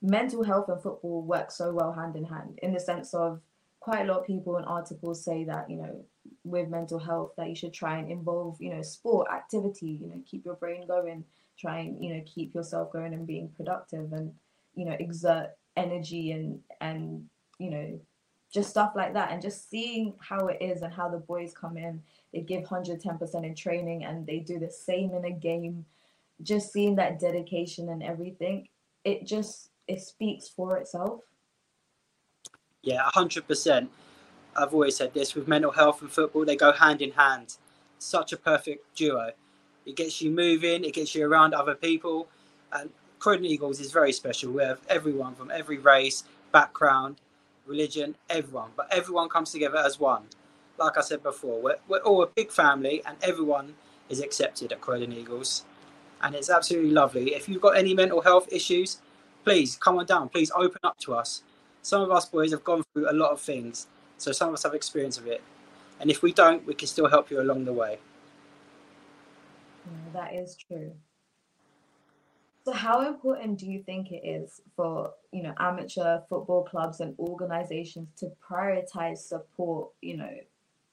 mental 0.01 0.43
health 0.43 0.69
and 0.69 0.81
football 0.81 1.21
work 1.21 1.51
so 1.51 1.71
well 1.71 1.91
hand 1.91 2.15
in 2.15 2.23
hand 2.23 2.59
in 2.61 2.73
the 2.73 2.79
sense 2.79 3.13
of 3.13 3.41
quite 3.79 4.01
a 4.01 4.05
lot 4.05 4.19
of 4.19 4.27
people 4.27 4.57
and 4.57 4.65
articles 4.65 5.23
say 5.23 5.43
that 5.43 5.69
you 5.69 5.77
know 5.77 6.05
with 6.43 6.67
mental 6.69 6.99
health 6.99 7.31
that 7.37 7.49
you 7.49 7.55
should 7.55 7.73
try 7.73 7.97
and 7.97 8.11
involve 8.11 8.55
you 8.59 8.73
know 8.73 8.81
sport 8.81 9.27
activity 9.31 9.97
you 10.01 10.07
know 10.07 10.21
keep 10.29 10.45
your 10.45 10.55
brain 10.55 10.85
going 10.87 11.23
try 11.57 11.79
and 11.79 12.03
you 12.03 12.13
know 12.13 12.21
keep 12.25 12.53
yourself 12.53 12.91
going 12.91 13.13
and 13.13 13.25
being 13.25 13.49
productive 13.55 14.11
and 14.13 14.33
you 14.75 14.85
know 14.85 14.95
exert 14.99 15.51
energy 15.75 16.31
and 16.31 16.59
and 16.81 17.25
you 17.59 17.69
know 17.69 17.99
just 18.53 18.69
stuff 18.69 18.93
like 18.95 19.13
that. 19.13 19.31
And 19.31 19.41
just 19.41 19.69
seeing 19.69 20.13
how 20.19 20.47
it 20.47 20.57
is 20.61 20.81
and 20.81 20.93
how 20.93 21.09
the 21.09 21.17
boys 21.17 21.53
come 21.53 21.77
in 21.77 22.01
they 22.33 22.41
give 22.41 22.63
110% 22.63 23.45
in 23.45 23.55
training 23.55 24.03
and 24.03 24.25
they 24.25 24.39
do 24.39 24.59
the 24.59 24.69
same 24.69 25.13
in 25.13 25.25
a 25.25 25.31
game. 25.31 25.85
Just 26.43 26.71
seeing 26.71 26.95
that 26.95 27.19
dedication 27.19 27.89
and 27.89 28.03
everything 28.03 28.67
it 29.03 29.25
just 29.25 29.69
it 29.87 30.01
speaks 30.01 30.47
for 30.47 30.77
itself 30.77 31.21
yeah 32.83 33.09
100% 33.13 33.87
I've 34.57 34.73
always 34.73 34.95
said 34.95 35.13
this 35.13 35.35
with 35.35 35.47
mental 35.47 35.71
health 35.71 36.01
and 36.01 36.11
football, 36.11 36.43
they 36.43 36.55
go 36.55 36.71
hand 36.71 37.01
in 37.01 37.11
hand. 37.11 37.57
Such 37.99 38.33
a 38.33 38.37
perfect 38.37 38.95
duo. 38.95 39.31
It 39.85 39.95
gets 39.95 40.21
you 40.21 40.31
moving, 40.31 40.83
it 40.83 40.93
gets 40.93 41.13
you 41.13 41.27
around 41.27 41.53
other 41.53 41.75
people. 41.75 42.27
And 42.73 42.89
Croydon 43.19 43.45
Eagles 43.45 43.79
is 43.79 43.91
very 43.91 44.11
special. 44.11 44.51
We 44.51 44.63
have 44.63 44.79
everyone 44.89 45.35
from 45.35 45.51
every 45.51 45.77
race, 45.77 46.23
background, 46.51 47.17
religion, 47.65 48.15
everyone. 48.29 48.71
But 48.75 48.87
everyone 48.91 49.29
comes 49.29 49.51
together 49.51 49.77
as 49.77 49.99
one. 49.99 50.23
Like 50.79 50.97
I 50.97 51.01
said 51.01 51.21
before, 51.23 51.61
we're, 51.61 51.77
we're 51.87 51.99
all 51.99 52.23
a 52.23 52.27
big 52.27 52.51
family 52.51 53.01
and 53.05 53.17
everyone 53.21 53.75
is 54.09 54.21
accepted 54.21 54.71
at 54.71 54.81
Croydon 54.81 55.13
Eagles. 55.13 55.65
And 56.21 56.33
it's 56.33 56.49
absolutely 56.49 56.91
lovely. 56.91 57.35
If 57.35 57.47
you've 57.47 57.61
got 57.61 57.77
any 57.77 57.93
mental 57.93 58.21
health 58.21 58.47
issues, 58.51 59.01
please 59.47 59.77
come 59.77 59.97
on 59.97 60.05
down. 60.05 60.29
Please 60.29 60.51
open 60.55 60.79
up 60.83 60.97
to 60.99 61.13
us. 61.13 61.43
Some 61.81 62.01
of 62.01 62.11
us 62.11 62.25
boys 62.25 62.51
have 62.51 62.63
gone 62.63 62.83
through 62.93 63.09
a 63.09 63.13
lot 63.13 63.31
of 63.31 63.39
things 63.39 63.87
so 64.17 64.31
some 64.31 64.49
of 64.49 64.55
us 64.55 64.63
have 64.63 64.73
experience 64.73 65.17
of 65.17 65.27
it. 65.27 65.41
And 65.99 66.09
if 66.09 66.21
we 66.21 66.33
don't, 66.33 66.65
we 66.65 66.73
can 66.73 66.87
still 66.87 67.07
help 67.07 67.31
you 67.31 67.39
along 67.39 67.65
the 67.65 67.73
way. 67.73 67.99
Yeah, 69.85 70.21
that 70.21 70.33
is 70.33 70.55
true. 70.55 70.91
So 72.65 72.73
how 72.73 73.07
important 73.07 73.57
do 73.57 73.65
you 73.65 73.81
think 73.81 74.11
it 74.11 74.27
is 74.27 74.61
for, 74.75 75.13
you 75.31 75.41
know, 75.41 75.53
amateur 75.57 76.19
football 76.27 76.63
clubs 76.65 76.99
and 76.99 77.17
organizations 77.17 78.09
to 78.17 78.31
prioritize 78.49 79.19
support, 79.19 79.91
you 80.01 80.17
know, 80.17 80.35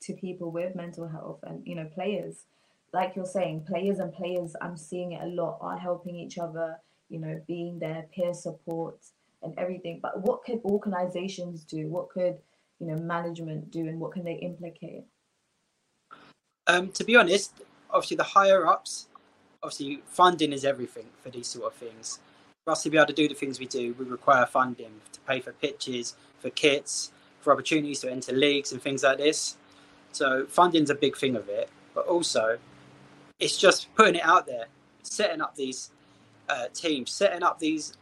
to 0.02 0.12
people 0.12 0.52
with 0.52 0.76
mental 0.76 1.08
health 1.08 1.40
and, 1.42 1.66
you 1.66 1.74
know, 1.74 1.86
players? 1.86 2.44
Like 2.92 3.16
you're 3.16 3.26
saying, 3.26 3.64
players 3.66 3.98
and 3.98 4.12
players, 4.12 4.54
I'm 4.62 4.76
seeing 4.76 5.12
it 5.12 5.22
a 5.22 5.26
lot, 5.26 5.58
are 5.60 5.76
helping 5.76 6.14
each 6.14 6.38
other, 6.38 6.78
you 7.08 7.18
know, 7.18 7.40
being 7.46 7.78
there, 7.78 8.06
peer 8.14 8.34
support 8.34 8.98
and 9.42 9.56
everything. 9.58 10.00
But 10.02 10.22
what 10.22 10.44
could 10.44 10.60
organizations 10.64 11.64
do? 11.64 11.88
What 11.88 12.10
could 12.10 12.38
you 12.80 12.86
know 12.86 12.96
management 13.02 13.70
do 13.70 13.80
and 13.80 14.00
what 14.00 14.12
can 14.12 14.24
they 14.24 14.34
implicate 14.34 15.04
um, 16.66 16.90
to 16.92 17.04
be 17.04 17.16
honest 17.16 17.62
obviously 17.90 18.16
the 18.16 18.24
higher 18.24 18.66
ups 18.66 19.08
obviously 19.62 20.02
funding 20.06 20.52
is 20.52 20.64
everything 20.64 21.06
for 21.22 21.30
these 21.30 21.46
sort 21.46 21.72
of 21.72 21.74
things 21.74 22.20
for 22.64 22.72
us 22.72 22.82
to 22.82 22.90
be 22.90 22.96
able 22.96 23.06
to 23.06 23.12
do 23.12 23.28
the 23.28 23.34
things 23.34 23.58
we 23.58 23.66
do 23.66 23.94
we 23.98 24.04
require 24.04 24.46
funding 24.46 25.00
to 25.12 25.20
pay 25.20 25.40
for 25.40 25.52
pitches 25.52 26.16
for 26.38 26.50
kits 26.50 27.12
for 27.40 27.52
opportunities 27.52 28.00
to 28.00 28.10
enter 28.10 28.32
leagues 28.32 28.72
and 28.72 28.82
things 28.82 29.02
like 29.02 29.18
this 29.18 29.56
so 30.12 30.46
funding's 30.46 30.90
a 30.90 30.94
big 30.94 31.16
thing 31.16 31.36
of 31.36 31.48
it 31.48 31.68
but 31.94 32.06
also 32.06 32.58
it's 33.38 33.56
just 33.56 33.92
putting 33.94 34.16
it 34.16 34.24
out 34.24 34.46
there 34.46 34.66
setting 35.02 35.40
up 35.40 35.54
these 35.54 35.90
uh, 36.48 36.68
teams 36.74 37.10
setting 37.10 37.42
up 37.42 37.58
these 37.58 37.94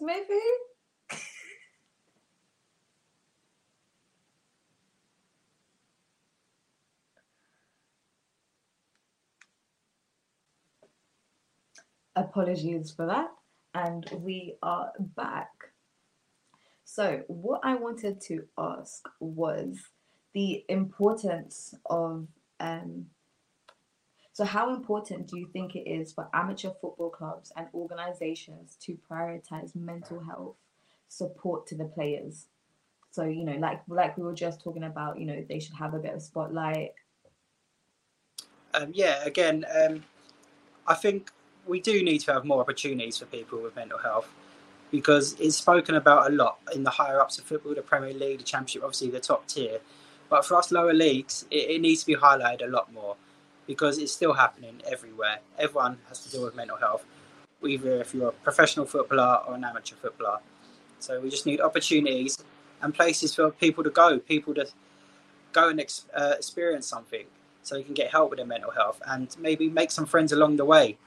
maybe? 0.00 0.40
Apologies 12.16 12.92
for 12.92 13.06
that. 13.06 13.28
And 13.74 14.08
we 14.20 14.56
are 14.62 14.92
back. 15.16 15.50
So, 16.84 17.22
what 17.26 17.60
I 17.64 17.74
wanted 17.74 18.20
to 18.22 18.44
ask 18.56 19.02
was 19.18 19.80
the 20.34 20.64
importance 20.68 21.74
of 21.86 22.26
um, 22.60 23.06
so, 24.34 24.44
how 24.44 24.74
important 24.74 25.28
do 25.28 25.38
you 25.38 25.46
think 25.52 25.76
it 25.76 25.88
is 25.88 26.12
for 26.12 26.28
amateur 26.34 26.70
football 26.80 27.08
clubs 27.08 27.52
and 27.56 27.68
organizations 27.72 28.76
to 28.82 28.98
prioritize 29.08 29.76
mental 29.76 30.18
health 30.18 30.56
support 31.06 31.68
to 31.68 31.76
the 31.76 31.84
players? 31.84 32.48
So, 33.12 33.22
you 33.22 33.44
know, 33.44 33.56
like 33.58 33.82
like 33.86 34.18
we 34.18 34.24
were 34.24 34.34
just 34.34 34.60
talking 34.60 34.82
about, 34.82 35.20
you 35.20 35.26
know, 35.26 35.44
they 35.48 35.60
should 35.60 35.76
have 35.76 35.94
a 35.94 36.00
bit 36.00 36.14
of 36.14 36.20
spotlight. 36.20 36.94
Um, 38.74 38.90
yeah, 38.92 39.24
again, 39.24 39.64
um, 39.72 40.02
I 40.88 40.94
think 40.94 41.30
we 41.64 41.80
do 41.80 42.02
need 42.02 42.18
to 42.22 42.32
have 42.32 42.44
more 42.44 42.60
opportunities 42.60 43.18
for 43.18 43.26
people 43.26 43.62
with 43.62 43.76
mental 43.76 43.98
health 43.98 44.28
because 44.90 45.36
it's 45.38 45.56
spoken 45.56 45.94
about 45.94 46.28
a 46.28 46.34
lot 46.34 46.58
in 46.74 46.82
the 46.82 46.90
higher 46.90 47.20
ups 47.20 47.38
of 47.38 47.44
football, 47.44 47.76
the 47.76 47.82
Premier 47.82 48.12
League, 48.12 48.38
the 48.38 48.44
Championship, 48.44 48.82
obviously 48.82 49.10
the 49.10 49.20
top 49.20 49.46
tier. 49.46 49.78
But 50.34 50.44
for 50.44 50.56
us 50.56 50.72
lower 50.72 50.92
leagues, 50.92 51.46
it, 51.48 51.70
it 51.70 51.80
needs 51.80 52.00
to 52.00 52.06
be 52.08 52.16
highlighted 52.16 52.64
a 52.64 52.66
lot 52.66 52.92
more 52.92 53.14
because 53.68 53.98
it's 53.98 54.10
still 54.10 54.32
happening 54.32 54.82
everywhere. 54.84 55.38
Everyone 55.56 55.98
has 56.08 56.24
to 56.24 56.28
deal 56.28 56.42
with 56.44 56.56
mental 56.56 56.76
health. 56.76 57.04
either 57.64 58.00
if 58.00 58.12
you're 58.12 58.30
a 58.30 58.32
professional 58.32 58.84
footballer 58.84 59.42
or 59.46 59.54
an 59.54 59.62
amateur 59.62 59.94
footballer. 59.94 60.38
So 60.98 61.20
we 61.20 61.30
just 61.30 61.46
need 61.46 61.60
opportunities 61.60 62.42
and 62.82 62.92
places 62.92 63.32
for 63.32 63.52
people 63.52 63.84
to 63.84 63.90
go, 63.90 64.18
people 64.18 64.54
to 64.54 64.66
go 65.52 65.68
and 65.68 65.78
ex- 65.78 66.06
uh, 66.12 66.34
experience 66.36 66.88
something 66.88 67.26
so 67.62 67.76
you 67.76 67.84
can 67.84 67.94
get 67.94 68.10
help 68.10 68.30
with 68.30 68.38
their 68.38 68.46
mental 68.54 68.72
health 68.72 69.00
and 69.06 69.36
maybe 69.38 69.68
make 69.68 69.92
some 69.92 70.04
friends 70.04 70.32
along 70.32 70.56
the 70.56 70.64
way. 70.64 70.98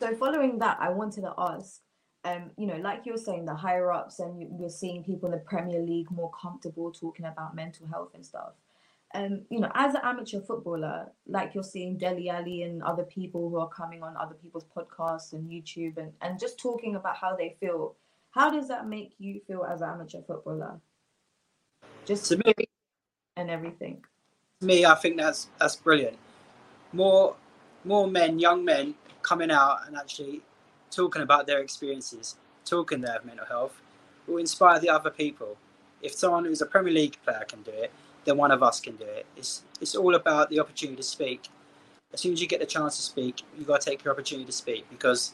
So, 0.00 0.16
following 0.16 0.58
that, 0.58 0.78
I 0.80 0.88
wanted 0.88 1.20
to 1.20 1.32
ask 1.38 1.80
um, 2.24 2.50
you 2.58 2.66
know, 2.66 2.76
like 2.76 3.06
you 3.06 3.12
were 3.12 3.18
saying, 3.18 3.46
the 3.46 3.54
higher 3.54 3.90
ups, 3.92 4.20
and 4.20 4.46
we're 4.50 4.68
seeing 4.68 5.02
people 5.02 5.26
in 5.26 5.32
the 5.32 5.44
Premier 5.44 5.80
League 5.80 6.10
more 6.10 6.30
comfortable 6.30 6.92
talking 6.92 7.26
about 7.26 7.54
mental 7.54 7.86
health 7.86 8.10
and 8.14 8.24
stuff. 8.24 8.52
Um, 9.14 9.42
you 9.50 9.58
know, 9.58 9.70
as 9.74 9.94
an 9.94 10.02
amateur 10.04 10.40
footballer, 10.40 11.10
like 11.26 11.54
you're 11.54 11.64
seeing 11.64 11.96
Dele 11.96 12.28
Alli 12.28 12.62
and 12.62 12.82
other 12.82 13.02
people 13.02 13.48
who 13.48 13.58
are 13.58 13.68
coming 13.68 14.02
on 14.02 14.16
other 14.16 14.34
people's 14.34 14.66
podcasts 14.76 15.32
and 15.32 15.50
YouTube 15.50 15.96
and, 15.96 16.12
and 16.20 16.38
just 16.38 16.58
talking 16.58 16.94
about 16.94 17.16
how 17.16 17.34
they 17.34 17.56
feel. 17.58 17.96
How 18.32 18.50
does 18.50 18.68
that 18.68 18.86
make 18.86 19.14
you 19.18 19.40
feel 19.48 19.64
as 19.64 19.80
an 19.80 19.88
amateur 19.90 20.22
footballer? 20.22 20.78
Just 22.04 22.26
to 22.26 22.36
me 22.36 22.54
and 23.36 23.50
everything. 23.50 24.04
To 24.60 24.66
me, 24.66 24.84
I 24.84 24.94
think 24.94 25.16
that's 25.16 25.48
that's 25.58 25.74
brilliant. 25.74 26.18
More 26.92 27.34
more 27.84 28.06
men, 28.06 28.38
young 28.38 28.64
men 28.64 28.94
coming 29.22 29.50
out 29.50 29.86
and 29.86 29.96
actually 29.96 30.42
talking 30.90 31.22
about 31.22 31.46
their 31.46 31.60
experiences, 31.60 32.36
talking 32.64 33.00
their 33.00 33.20
mental 33.24 33.46
health, 33.46 33.80
will 34.26 34.38
inspire 34.38 34.78
the 34.78 34.88
other 34.88 35.10
people. 35.10 35.56
If 36.02 36.14
someone 36.14 36.44
who's 36.44 36.62
a 36.62 36.66
Premier 36.66 36.92
League 36.92 37.16
player 37.24 37.44
can 37.46 37.62
do 37.62 37.72
it, 37.72 37.92
then 38.24 38.36
one 38.36 38.50
of 38.50 38.62
us 38.62 38.80
can 38.80 38.96
do 38.96 39.04
it. 39.04 39.26
It's 39.36 39.62
it's 39.80 39.94
all 39.94 40.14
about 40.14 40.50
the 40.50 40.60
opportunity 40.60 40.96
to 40.96 41.02
speak. 41.02 41.48
As 42.12 42.20
soon 42.20 42.32
as 42.32 42.40
you 42.40 42.48
get 42.48 42.60
the 42.60 42.66
chance 42.66 42.96
to 42.96 43.02
speak, 43.02 43.42
you 43.58 43.64
got 43.64 43.80
to 43.80 43.90
take 43.90 44.04
your 44.04 44.12
opportunity 44.12 44.46
to 44.46 44.52
speak 44.52 44.84
because 44.90 45.32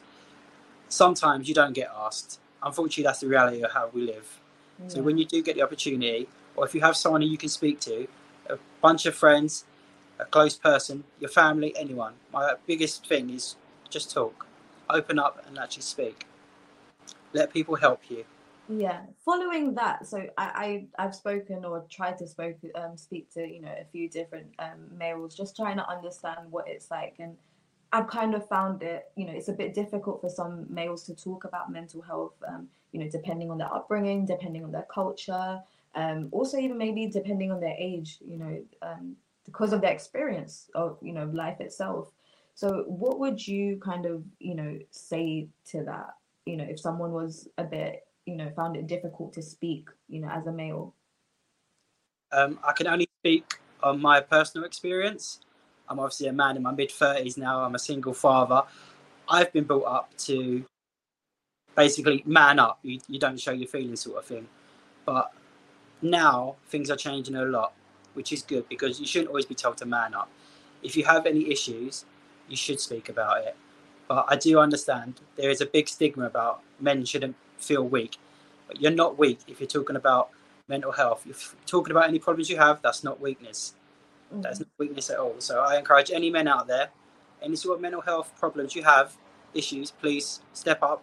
sometimes 0.88 1.48
you 1.48 1.54
don't 1.54 1.72
get 1.72 1.90
asked. 1.96 2.38
Unfortunately, 2.62 3.04
that's 3.04 3.20
the 3.20 3.28
reality 3.28 3.62
of 3.62 3.72
how 3.72 3.90
we 3.92 4.02
live. 4.02 4.38
Yeah. 4.80 4.88
So 4.88 5.02
when 5.02 5.18
you 5.18 5.24
do 5.24 5.42
get 5.42 5.56
the 5.56 5.62
opportunity, 5.62 6.28
or 6.54 6.66
if 6.66 6.74
you 6.74 6.80
have 6.82 6.96
someone 6.96 7.22
who 7.22 7.28
you 7.28 7.38
can 7.38 7.48
speak 7.48 7.80
to, 7.80 8.06
a 8.48 8.58
bunch 8.82 9.06
of 9.06 9.14
friends, 9.14 9.64
a 10.18 10.24
close 10.24 10.56
person, 10.56 11.04
your 11.18 11.30
family, 11.30 11.74
anyone, 11.76 12.14
my 12.32 12.54
biggest 12.66 13.06
thing 13.06 13.30
is 13.30 13.56
just 13.88 14.12
talk 14.12 14.45
open 14.90 15.18
up 15.18 15.44
and 15.46 15.58
actually 15.58 15.82
speak. 15.82 16.24
Let 17.32 17.52
people 17.52 17.76
help 17.76 18.02
you. 18.08 18.24
Yeah. 18.68 19.02
Following 19.24 19.74
that, 19.74 20.06
so 20.06 20.26
I, 20.36 20.86
I 20.98 21.02
have 21.02 21.14
spoken 21.14 21.64
or 21.64 21.84
tried 21.88 22.18
to 22.18 22.26
spoke 22.26 22.56
um, 22.74 22.96
speak 22.96 23.32
to 23.34 23.46
you 23.46 23.60
know 23.60 23.72
a 23.80 23.84
few 23.92 24.08
different 24.08 24.48
um, 24.58 24.88
males, 24.96 25.36
just 25.36 25.54
trying 25.54 25.76
to 25.76 25.88
understand 25.88 26.50
what 26.50 26.66
it's 26.66 26.90
like, 26.90 27.14
and 27.20 27.36
I've 27.92 28.08
kind 28.08 28.34
of 28.34 28.48
found 28.48 28.82
it. 28.82 29.10
You 29.14 29.26
know, 29.26 29.32
it's 29.32 29.48
a 29.48 29.52
bit 29.52 29.72
difficult 29.72 30.20
for 30.20 30.28
some 30.28 30.66
males 30.68 31.04
to 31.04 31.14
talk 31.14 31.44
about 31.44 31.70
mental 31.70 32.02
health. 32.02 32.34
Um, 32.46 32.68
you 32.92 33.00
know, 33.00 33.08
depending 33.08 33.50
on 33.50 33.58
their 33.58 33.72
upbringing, 33.72 34.26
depending 34.26 34.64
on 34.64 34.72
their 34.72 34.86
culture, 34.92 35.60
um, 35.94 36.28
also 36.32 36.58
even 36.58 36.76
maybe 36.76 37.06
depending 37.06 37.52
on 37.52 37.60
their 37.60 37.76
age. 37.78 38.18
You 38.26 38.38
know, 38.38 38.64
um, 38.82 39.16
because 39.44 39.72
of 39.72 39.80
their 39.80 39.92
experience 39.92 40.68
of 40.74 40.98
you 41.00 41.12
know 41.12 41.30
life 41.32 41.60
itself. 41.60 42.10
So, 42.56 42.84
what 42.86 43.18
would 43.20 43.46
you 43.46 43.78
kind 43.84 44.06
of, 44.06 44.24
you 44.40 44.54
know, 44.54 44.78
say 44.90 45.48
to 45.66 45.84
that? 45.84 46.14
You 46.46 46.56
know, 46.56 46.64
if 46.64 46.80
someone 46.80 47.12
was 47.12 47.48
a 47.58 47.64
bit, 47.64 48.06
you 48.24 48.34
know, 48.34 48.50
found 48.56 48.76
it 48.76 48.86
difficult 48.86 49.34
to 49.34 49.42
speak, 49.42 49.90
you 50.08 50.22
know, 50.22 50.28
as 50.28 50.46
a 50.46 50.52
male? 50.52 50.94
Um, 52.32 52.58
I 52.64 52.72
can 52.72 52.86
only 52.86 53.10
speak 53.20 53.58
on 53.82 54.00
my 54.00 54.20
personal 54.20 54.66
experience. 54.66 55.40
I'm 55.86 56.00
obviously 56.00 56.28
a 56.28 56.32
man 56.32 56.56
in 56.56 56.62
my 56.62 56.72
mid 56.72 56.88
30s 56.88 57.36
now. 57.36 57.60
I'm 57.60 57.74
a 57.74 57.78
single 57.78 58.14
father. 58.14 58.62
I've 59.28 59.52
been 59.52 59.64
brought 59.64 59.84
up 59.84 60.16
to 60.18 60.64
basically 61.76 62.22
man 62.24 62.58
up. 62.58 62.78
You, 62.82 63.00
you 63.06 63.18
don't 63.18 63.38
show 63.38 63.52
your 63.52 63.68
feelings, 63.68 64.00
sort 64.00 64.16
of 64.16 64.24
thing. 64.24 64.48
But 65.04 65.30
now 66.00 66.56
things 66.68 66.88
are 66.88 66.96
changing 66.96 67.36
a 67.36 67.44
lot, 67.44 67.74
which 68.14 68.32
is 68.32 68.40
good 68.40 68.66
because 68.70 68.98
you 68.98 69.06
shouldn't 69.06 69.28
always 69.28 69.44
be 69.44 69.54
told 69.54 69.76
to 69.76 69.84
man 69.84 70.14
up. 70.14 70.30
If 70.82 70.96
you 70.96 71.04
have 71.04 71.26
any 71.26 71.50
issues, 71.50 72.06
you 72.48 72.56
should 72.56 72.80
speak 72.80 73.08
about 73.08 73.38
it. 73.38 73.56
But 74.08 74.26
I 74.28 74.36
do 74.36 74.58
understand 74.58 75.20
there 75.36 75.50
is 75.50 75.60
a 75.60 75.66
big 75.66 75.88
stigma 75.88 76.26
about 76.26 76.62
men 76.80 77.04
shouldn't 77.04 77.36
feel 77.58 77.82
weak. 77.82 78.16
But 78.68 78.80
you're 78.80 78.92
not 78.92 79.18
weak 79.18 79.40
if 79.48 79.60
you're 79.60 79.68
talking 79.68 79.96
about 79.96 80.30
mental 80.68 80.92
health. 80.92 81.26
If 81.28 81.54
you're 81.54 81.66
talking 81.66 81.90
about 81.92 82.08
any 82.08 82.18
problems 82.18 82.50
you 82.50 82.56
have, 82.56 82.82
that's 82.82 83.04
not 83.04 83.20
weakness. 83.20 83.74
Mm-hmm. 84.32 84.42
That's 84.42 84.60
not 84.60 84.68
weakness 84.78 85.10
at 85.10 85.18
all. 85.18 85.34
So 85.38 85.60
I 85.60 85.78
encourage 85.78 86.10
any 86.10 86.30
men 86.30 86.48
out 86.48 86.66
there, 86.66 86.90
any 87.42 87.56
sort 87.56 87.76
of 87.76 87.82
mental 87.82 88.00
health 88.00 88.32
problems 88.38 88.74
you 88.74 88.82
have, 88.84 89.16
issues, 89.54 89.90
please 89.90 90.40
step 90.52 90.82
up 90.82 91.02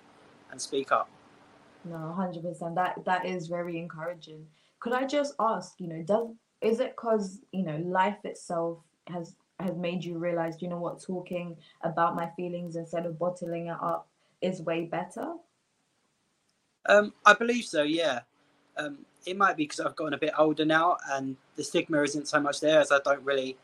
and 0.52 0.62
speak 0.62 0.92
up. 0.92 1.10
No, 1.86 2.14
hundred 2.14 2.44
percent. 2.44 2.76
That 2.76 3.04
that 3.06 3.26
is 3.26 3.48
very 3.48 3.78
encouraging. 3.78 4.46
Could 4.80 4.94
I 4.94 5.06
just 5.06 5.34
ask, 5.40 5.74
you 5.80 5.88
know, 5.88 6.02
does 6.02 6.28
is 6.62 6.80
it 6.80 6.92
because 6.96 7.42
you 7.52 7.64
know 7.64 7.78
life 7.78 8.18
itself 8.24 8.80
has 9.08 9.36
has 9.64 9.76
made 9.78 10.04
you 10.04 10.18
realize, 10.18 10.62
you 10.62 10.68
know 10.68 10.78
what, 10.78 11.02
talking 11.02 11.56
about 11.82 12.16
my 12.16 12.30
feelings 12.36 12.76
instead 12.76 13.06
of 13.06 13.18
bottling 13.18 13.68
it 13.68 13.78
up 13.82 14.08
is 14.42 14.62
way 14.62 14.86
better? 14.86 15.34
Um, 16.86 17.14
I 17.26 17.34
believe 17.34 17.66
so, 17.66 17.84
yeah. 17.84 18.22
Um, 18.78 19.00
it 19.26 19.38
might 19.38 19.56
be 19.56 19.64
because 19.64 19.80
I've 19.80 19.96
gotten 19.96 20.14
a 20.14 20.18
bit 20.18 20.34
older 20.38 20.66
now 20.66 20.98
and 21.12 21.38
the 21.56 21.64
stigma 21.64 22.02
isn't 22.02 22.28
so 22.28 22.40
much 22.40 22.60
there 22.60 22.80
as 22.80 22.92
I 22.92 23.00
don't 23.06 23.24
really 23.24 23.56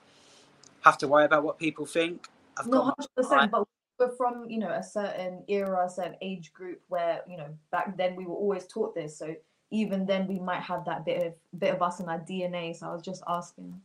have 0.82 0.98
to 1.00 1.08
worry 1.08 1.26
about 1.26 1.44
what 1.44 1.60
people 1.60 1.86
think. 1.86 2.28
I've 2.58 2.68
no, 2.68 2.94
100%, 3.18 3.52
but 3.52 3.68
we're 4.00 4.16
from, 4.16 4.50
you 4.50 4.60
know, 4.60 4.70
a 4.70 4.84
certain 4.84 5.44
era, 5.48 5.86
a 5.86 5.90
certain 5.90 6.16
age 6.22 6.54
group 6.54 6.82
where, 6.88 7.22
you 7.28 7.38
know, 7.38 7.48
back 7.72 7.98
then 7.98 8.16
we 8.16 8.26
were 8.26 8.36
always 8.36 8.66
taught 8.66 8.96
this. 8.96 9.18
So 9.18 9.36
even 9.72 10.06
then 10.06 10.28
we 10.28 10.40
might 10.40 10.62
have 10.62 10.86
that 10.86 11.06
bit 11.06 11.28
of 11.28 11.34
bit 11.60 11.74
of 11.74 11.82
us 11.82 12.00
in 12.00 12.08
our 12.08 12.20
DNA. 12.20 12.76
So 12.76 12.88
I 12.88 12.94
was 12.94 13.04
just 13.04 13.24
asking. 13.28 13.80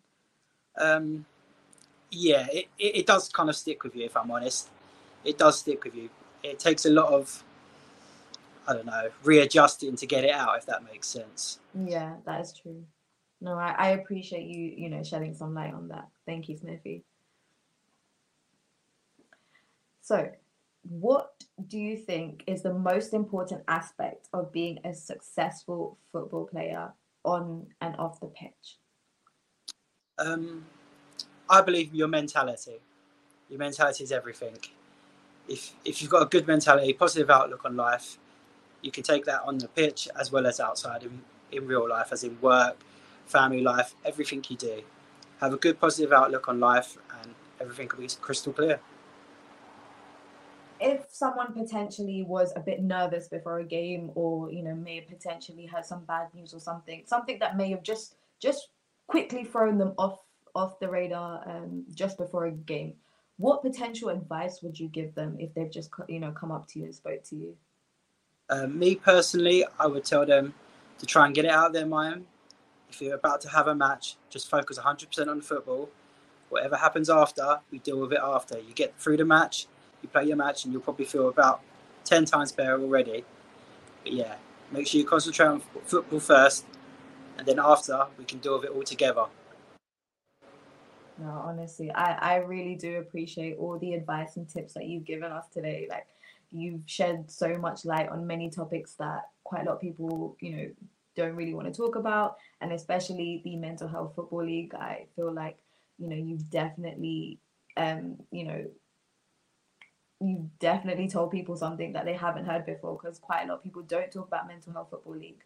Um, 0.78 1.24
yeah, 2.14 2.46
it, 2.52 2.66
it, 2.78 2.96
it, 2.96 3.06
does 3.06 3.28
kind 3.28 3.48
of 3.48 3.56
stick 3.56 3.82
with 3.82 3.94
you, 3.96 4.04
if 4.04 4.16
I'm 4.16 4.30
honest. 4.30 4.70
It 5.24 5.38
does 5.38 5.58
stick 5.58 5.84
with 5.84 5.94
you. 5.94 6.08
It 6.42 6.58
takes 6.58 6.84
a 6.84 6.90
lot 6.90 7.12
of, 7.12 7.42
I 8.66 8.74
don't 8.74 8.86
know, 8.86 9.10
readjusting 9.22 9.96
to 9.96 10.06
get 10.06 10.24
it 10.24 10.30
out, 10.30 10.56
if 10.58 10.66
that 10.66 10.84
makes 10.84 11.08
sense. 11.08 11.58
Yeah, 11.74 12.14
that 12.26 12.40
is 12.40 12.52
true. 12.52 12.84
No, 13.40 13.54
I, 13.54 13.74
I 13.76 13.88
appreciate 13.90 14.46
you, 14.46 14.72
you 14.76 14.88
know, 14.88 15.02
shedding 15.02 15.34
some 15.34 15.54
light 15.54 15.74
on 15.74 15.88
that. 15.88 16.08
Thank 16.26 16.48
you, 16.48 16.56
Smithy. 16.56 17.04
So, 20.00 20.30
what 20.82 21.32
do 21.66 21.78
you 21.78 21.96
think 21.96 22.44
is 22.46 22.62
the 22.62 22.74
most 22.74 23.14
important 23.14 23.62
aspect 23.68 24.28
of 24.32 24.52
being 24.52 24.78
a 24.84 24.94
successful 24.94 25.98
football 26.12 26.46
player 26.46 26.92
on 27.24 27.66
and 27.80 27.96
off 27.96 28.20
the 28.20 28.26
pitch? 28.26 28.78
Um, 30.18 30.64
I 31.48 31.60
believe 31.60 31.94
your 31.94 32.08
mentality. 32.08 32.80
Your 33.48 33.58
mentality 33.58 34.04
is 34.04 34.12
everything. 34.12 34.56
If 35.48 35.74
if 35.84 36.00
you've 36.00 36.10
got 36.10 36.22
a 36.22 36.26
good 36.26 36.46
mentality, 36.46 36.92
positive 36.94 37.28
outlook 37.28 37.64
on 37.64 37.76
life, 37.76 38.18
you 38.80 38.90
can 38.90 39.02
take 39.02 39.24
that 39.26 39.42
on 39.42 39.58
the 39.58 39.68
pitch 39.68 40.08
as 40.18 40.32
well 40.32 40.46
as 40.46 40.60
outside 40.60 41.02
in, 41.02 41.22
in 41.52 41.66
real 41.66 41.88
life, 41.88 42.08
as 42.12 42.24
in 42.24 42.38
work, 42.40 42.76
family 43.26 43.60
life, 43.60 43.94
everything 44.04 44.44
you 44.48 44.56
do. 44.56 44.82
Have 45.40 45.52
a 45.52 45.56
good 45.56 45.78
positive 45.78 46.12
outlook 46.12 46.48
on 46.48 46.60
life, 46.60 46.96
and 47.20 47.34
everything 47.60 47.90
will 47.92 48.06
be 48.06 48.08
crystal 48.20 48.52
clear. 48.52 48.80
If 50.80 51.06
someone 51.10 51.52
potentially 51.52 52.22
was 52.22 52.52
a 52.56 52.60
bit 52.60 52.82
nervous 52.82 53.28
before 53.28 53.58
a 53.58 53.64
game, 53.64 54.10
or 54.14 54.50
you 54.50 54.62
know, 54.62 54.74
may 54.74 54.96
have 54.96 55.08
potentially 55.08 55.66
heard 55.66 55.84
some 55.84 56.04
bad 56.04 56.28
news 56.34 56.54
or 56.54 56.60
something, 56.60 57.02
something 57.04 57.38
that 57.40 57.56
may 57.56 57.70
have 57.70 57.82
just 57.82 58.16
just 58.40 58.68
quickly 59.06 59.44
thrown 59.44 59.76
them 59.76 59.92
off 59.98 60.23
off 60.54 60.78
the 60.78 60.88
radar 60.88 61.42
um, 61.48 61.84
just 61.94 62.16
before 62.16 62.46
a 62.46 62.50
game, 62.50 62.94
what 63.36 63.62
potential 63.62 64.10
advice 64.10 64.62
would 64.62 64.78
you 64.78 64.88
give 64.88 65.14
them 65.14 65.36
if 65.38 65.52
they've 65.54 65.70
just 65.70 65.90
you 66.08 66.20
know 66.20 66.30
come 66.32 66.52
up 66.52 66.68
to 66.68 66.78
you 66.78 66.86
and 66.86 66.94
spoke 66.94 67.22
to 67.24 67.36
you? 67.36 67.56
Uh, 68.48 68.66
me 68.66 68.94
personally, 68.94 69.64
I 69.78 69.86
would 69.86 70.04
tell 70.04 70.26
them 70.26 70.54
to 70.98 71.06
try 71.06 71.26
and 71.26 71.34
get 71.34 71.44
it 71.44 71.50
out 71.50 71.68
of 71.68 71.72
their 71.72 71.86
mind. 71.86 72.26
If 72.90 73.00
you're 73.00 73.14
about 73.14 73.40
to 73.42 73.48
have 73.48 73.66
a 73.66 73.74
match, 73.74 74.16
just 74.30 74.48
focus 74.48 74.78
100% 74.78 75.28
on 75.28 75.40
football. 75.40 75.88
Whatever 76.50 76.76
happens 76.76 77.10
after, 77.10 77.60
we 77.72 77.78
deal 77.78 77.98
with 77.98 78.12
it 78.12 78.20
after. 78.22 78.58
You 78.58 78.72
get 78.74 78.94
through 78.98 79.16
the 79.16 79.24
match, 79.24 79.66
you 80.02 80.08
play 80.08 80.26
your 80.26 80.36
match, 80.36 80.64
and 80.64 80.72
you'll 80.72 80.82
probably 80.82 81.06
feel 81.06 81.28
about 81.28 81.62
10 82.04 82.26
times 82.26 82.52
better 82.52 82.80
already. 82.80 83.24
But 84.04 84.12
yeah, 84.12 84.34
make 84.70 84.86
sure 84.86 85.00
you 85.00 85.06
concentrate 85.06 85.46
on 85.46 85.62
football 85.84 86.20
first, 86.20 86.66
and 87.38 87.46
then 87.46 87.58
after, 87.58 88.06
we 88.18 88.24
can 88.24 88.38
deal 88.38 88.56
with 88.56 88.66
it 88.66 88.70
all 88.70 88.82
together. 88.82 89.24
No, 91.16 91.28
honestly, 91.28 91.92
I, 91.92 92.12
I 92.14 92.34
really 92.36 92.74
do 92.74 92.98
appreciate 92.98 93.56
all 93.58 93.78
the 93.78 93.94
advice 93.94 94.36
and 94.36 94.48
tips 94.48 94.74
that 94.74 94.86
you've 94.86 95.04
given 95.04 95.30
us 95.30 95.46
today. 95.52 95.86
Like, 95.88 96.06
you've 96.50 96.82
shed 96.86 97.30
so 97.30 97.56
much 97.56 97.84
light 97.84 98.08
on 98.08 98.26
many 98.26 98.50
topics 98.50 98.94
that 98.94 99.28
quite 99.44 99.62
a 99.62 99.64
lot 99.66 99.76
of 99.76 99.80
people, 99.80 100.36
you 100.40 100.56
know, 100.56 100.70
don't 101.14 101.36
really 101.36 101.54
want 101.54 101.72
to 101.72 101.74
talk 101.74 101.94
about, 101.94 102.36
and 102.60 102.72
especially 102.72 103.40
the 103.44 103.56
mental 103.56 103.86
health 103.86 104.14
football 104.16 104.44
league. 104.44 104.74
I 104.74 105.06
feel 105.14 105.32
like, 105.32 105.56
you 105.98 106.08
know, 106.08 106.16
you've 106.16 106.50
definitely, 106.50 107.38
um, 107.76 108.16
you 108.32 108.44
know, 108.44 108.64
you 110.20 110.50
definitely 110.58 111.08
told 111.08 111.30
people 111.30 111.56
something 111.56 111.92
that 111.92 112.04
they 112.04 112.14
haven't 112.14 112.46
heard 112.46 112.66
before 112.66 112.98
because 113.00 113.18
quite 113.18 113.44
a 113.44 113.46
lot 113.46 113.58
of 113.58 113.62
people 113.62 113.82
don't 113.82 114.10
talk 114.10 114.26
about 114.26 114.48
mental 114.48 114.72
health 114.72 114.88
football 114.90 115.16
league. 115.16 115.44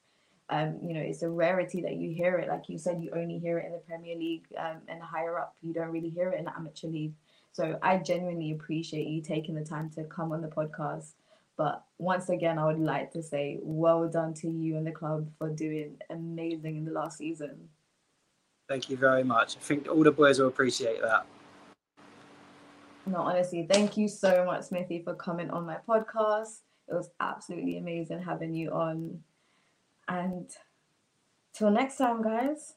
Um, 0.50 0.78
you 0.82 0.94
know, 0.94 1.00
it's 1.00 1.22
a 1.22 1.28
rarity 1.28 1.82
that 1.82 1.96
you 1.96 2.10
hear 2.10 2.38
it. 2.38 2.48
Like 2.48 2.68
you 2.68 2.78
said, 2.78 3.02
you 3.02 3.10
only 3.14 3.38
hear 3.38 3.58
it 3.58 3.66
in 3.66 3.72
the 3.72 3.78
Premier 3.78 4.16
League 4.16 4.46
um, 4.56 4.78
and 4.88 5.02
higher 5.02 5.38
up. 5.38 5.54
You 5.62 5.74
don't 5.74 5.90
really 5.90 6.08
hear 6.08 6.30
it 6.30 6.38
in 6.38 6.46
the 6.46 6.56
amateur 6.56 6.88
league. 6.88 7.12
So 7.52 7.78
I 7.82 7.98
genuinely 7.98 8.52
appreciate 8.52 9.08
you 9.08 9.20
taking 9.20 9.54
the 9.54 9.64
time 9.64 9.90
to 9.90 10.04
come 10.04 10.32
on 10.32 10.40
the 10.40 10.48
podcast. 10.48 11.12
But 11.56 11.84
once 11.98 12.28
again, 12.28 12.58
I 12.58 12.66
would 12.66 12.78
like 12.78 13.12
to 13.12 13.22
say 13.22 13.58
well 13.62 14.08
done 14.08 14.32
to 14.34 14.48
you 14.48 14.76
and 14.76 14.86
the 14.86 14.92
club 14.92 15.28
for 15.38 15.50
doing 15.50 15.96
amazing 16.08 16.76
in 16.76 16.84
the 16.84 16.92
last 16.92 17.18
season. 17.18 17.68
Thank 18.68 18.88
you 18.88 18.96
very 18.96 19.24
much. 19.24 19.56
I 19.56 19.60
think 19.60 19.88
all 19.88 20.04
the 20.04 20.12
boys 20.12 20.38
will 20.38 20.48
appreciate 20.48 21.02
that. 21.02 21.26
No, 23.06 23.22
honestly, 23.22 23.66
thank 23.68 23.96
you 23.96 24.06
so 24.06 24.44
much, 24.44 24.64
Smithy, 24.64 25.02
for 25.02 25.14
coming 25.14 25.50
on 25.50 25.64
my 25.64 25.78
podcast. 25.88 26.60
It 26.86 26.94
was 26.94 27.10
absolutely 27.20 27.78
amazing 27.78 28.22
having 28.22 28.54
you 28.54 28.70
on. 28.70 29.18
And 30.08 30.50
till 31.52 31.70
next 31.70 31.98
time, 31.98 32.22
guys. 32.22 32.74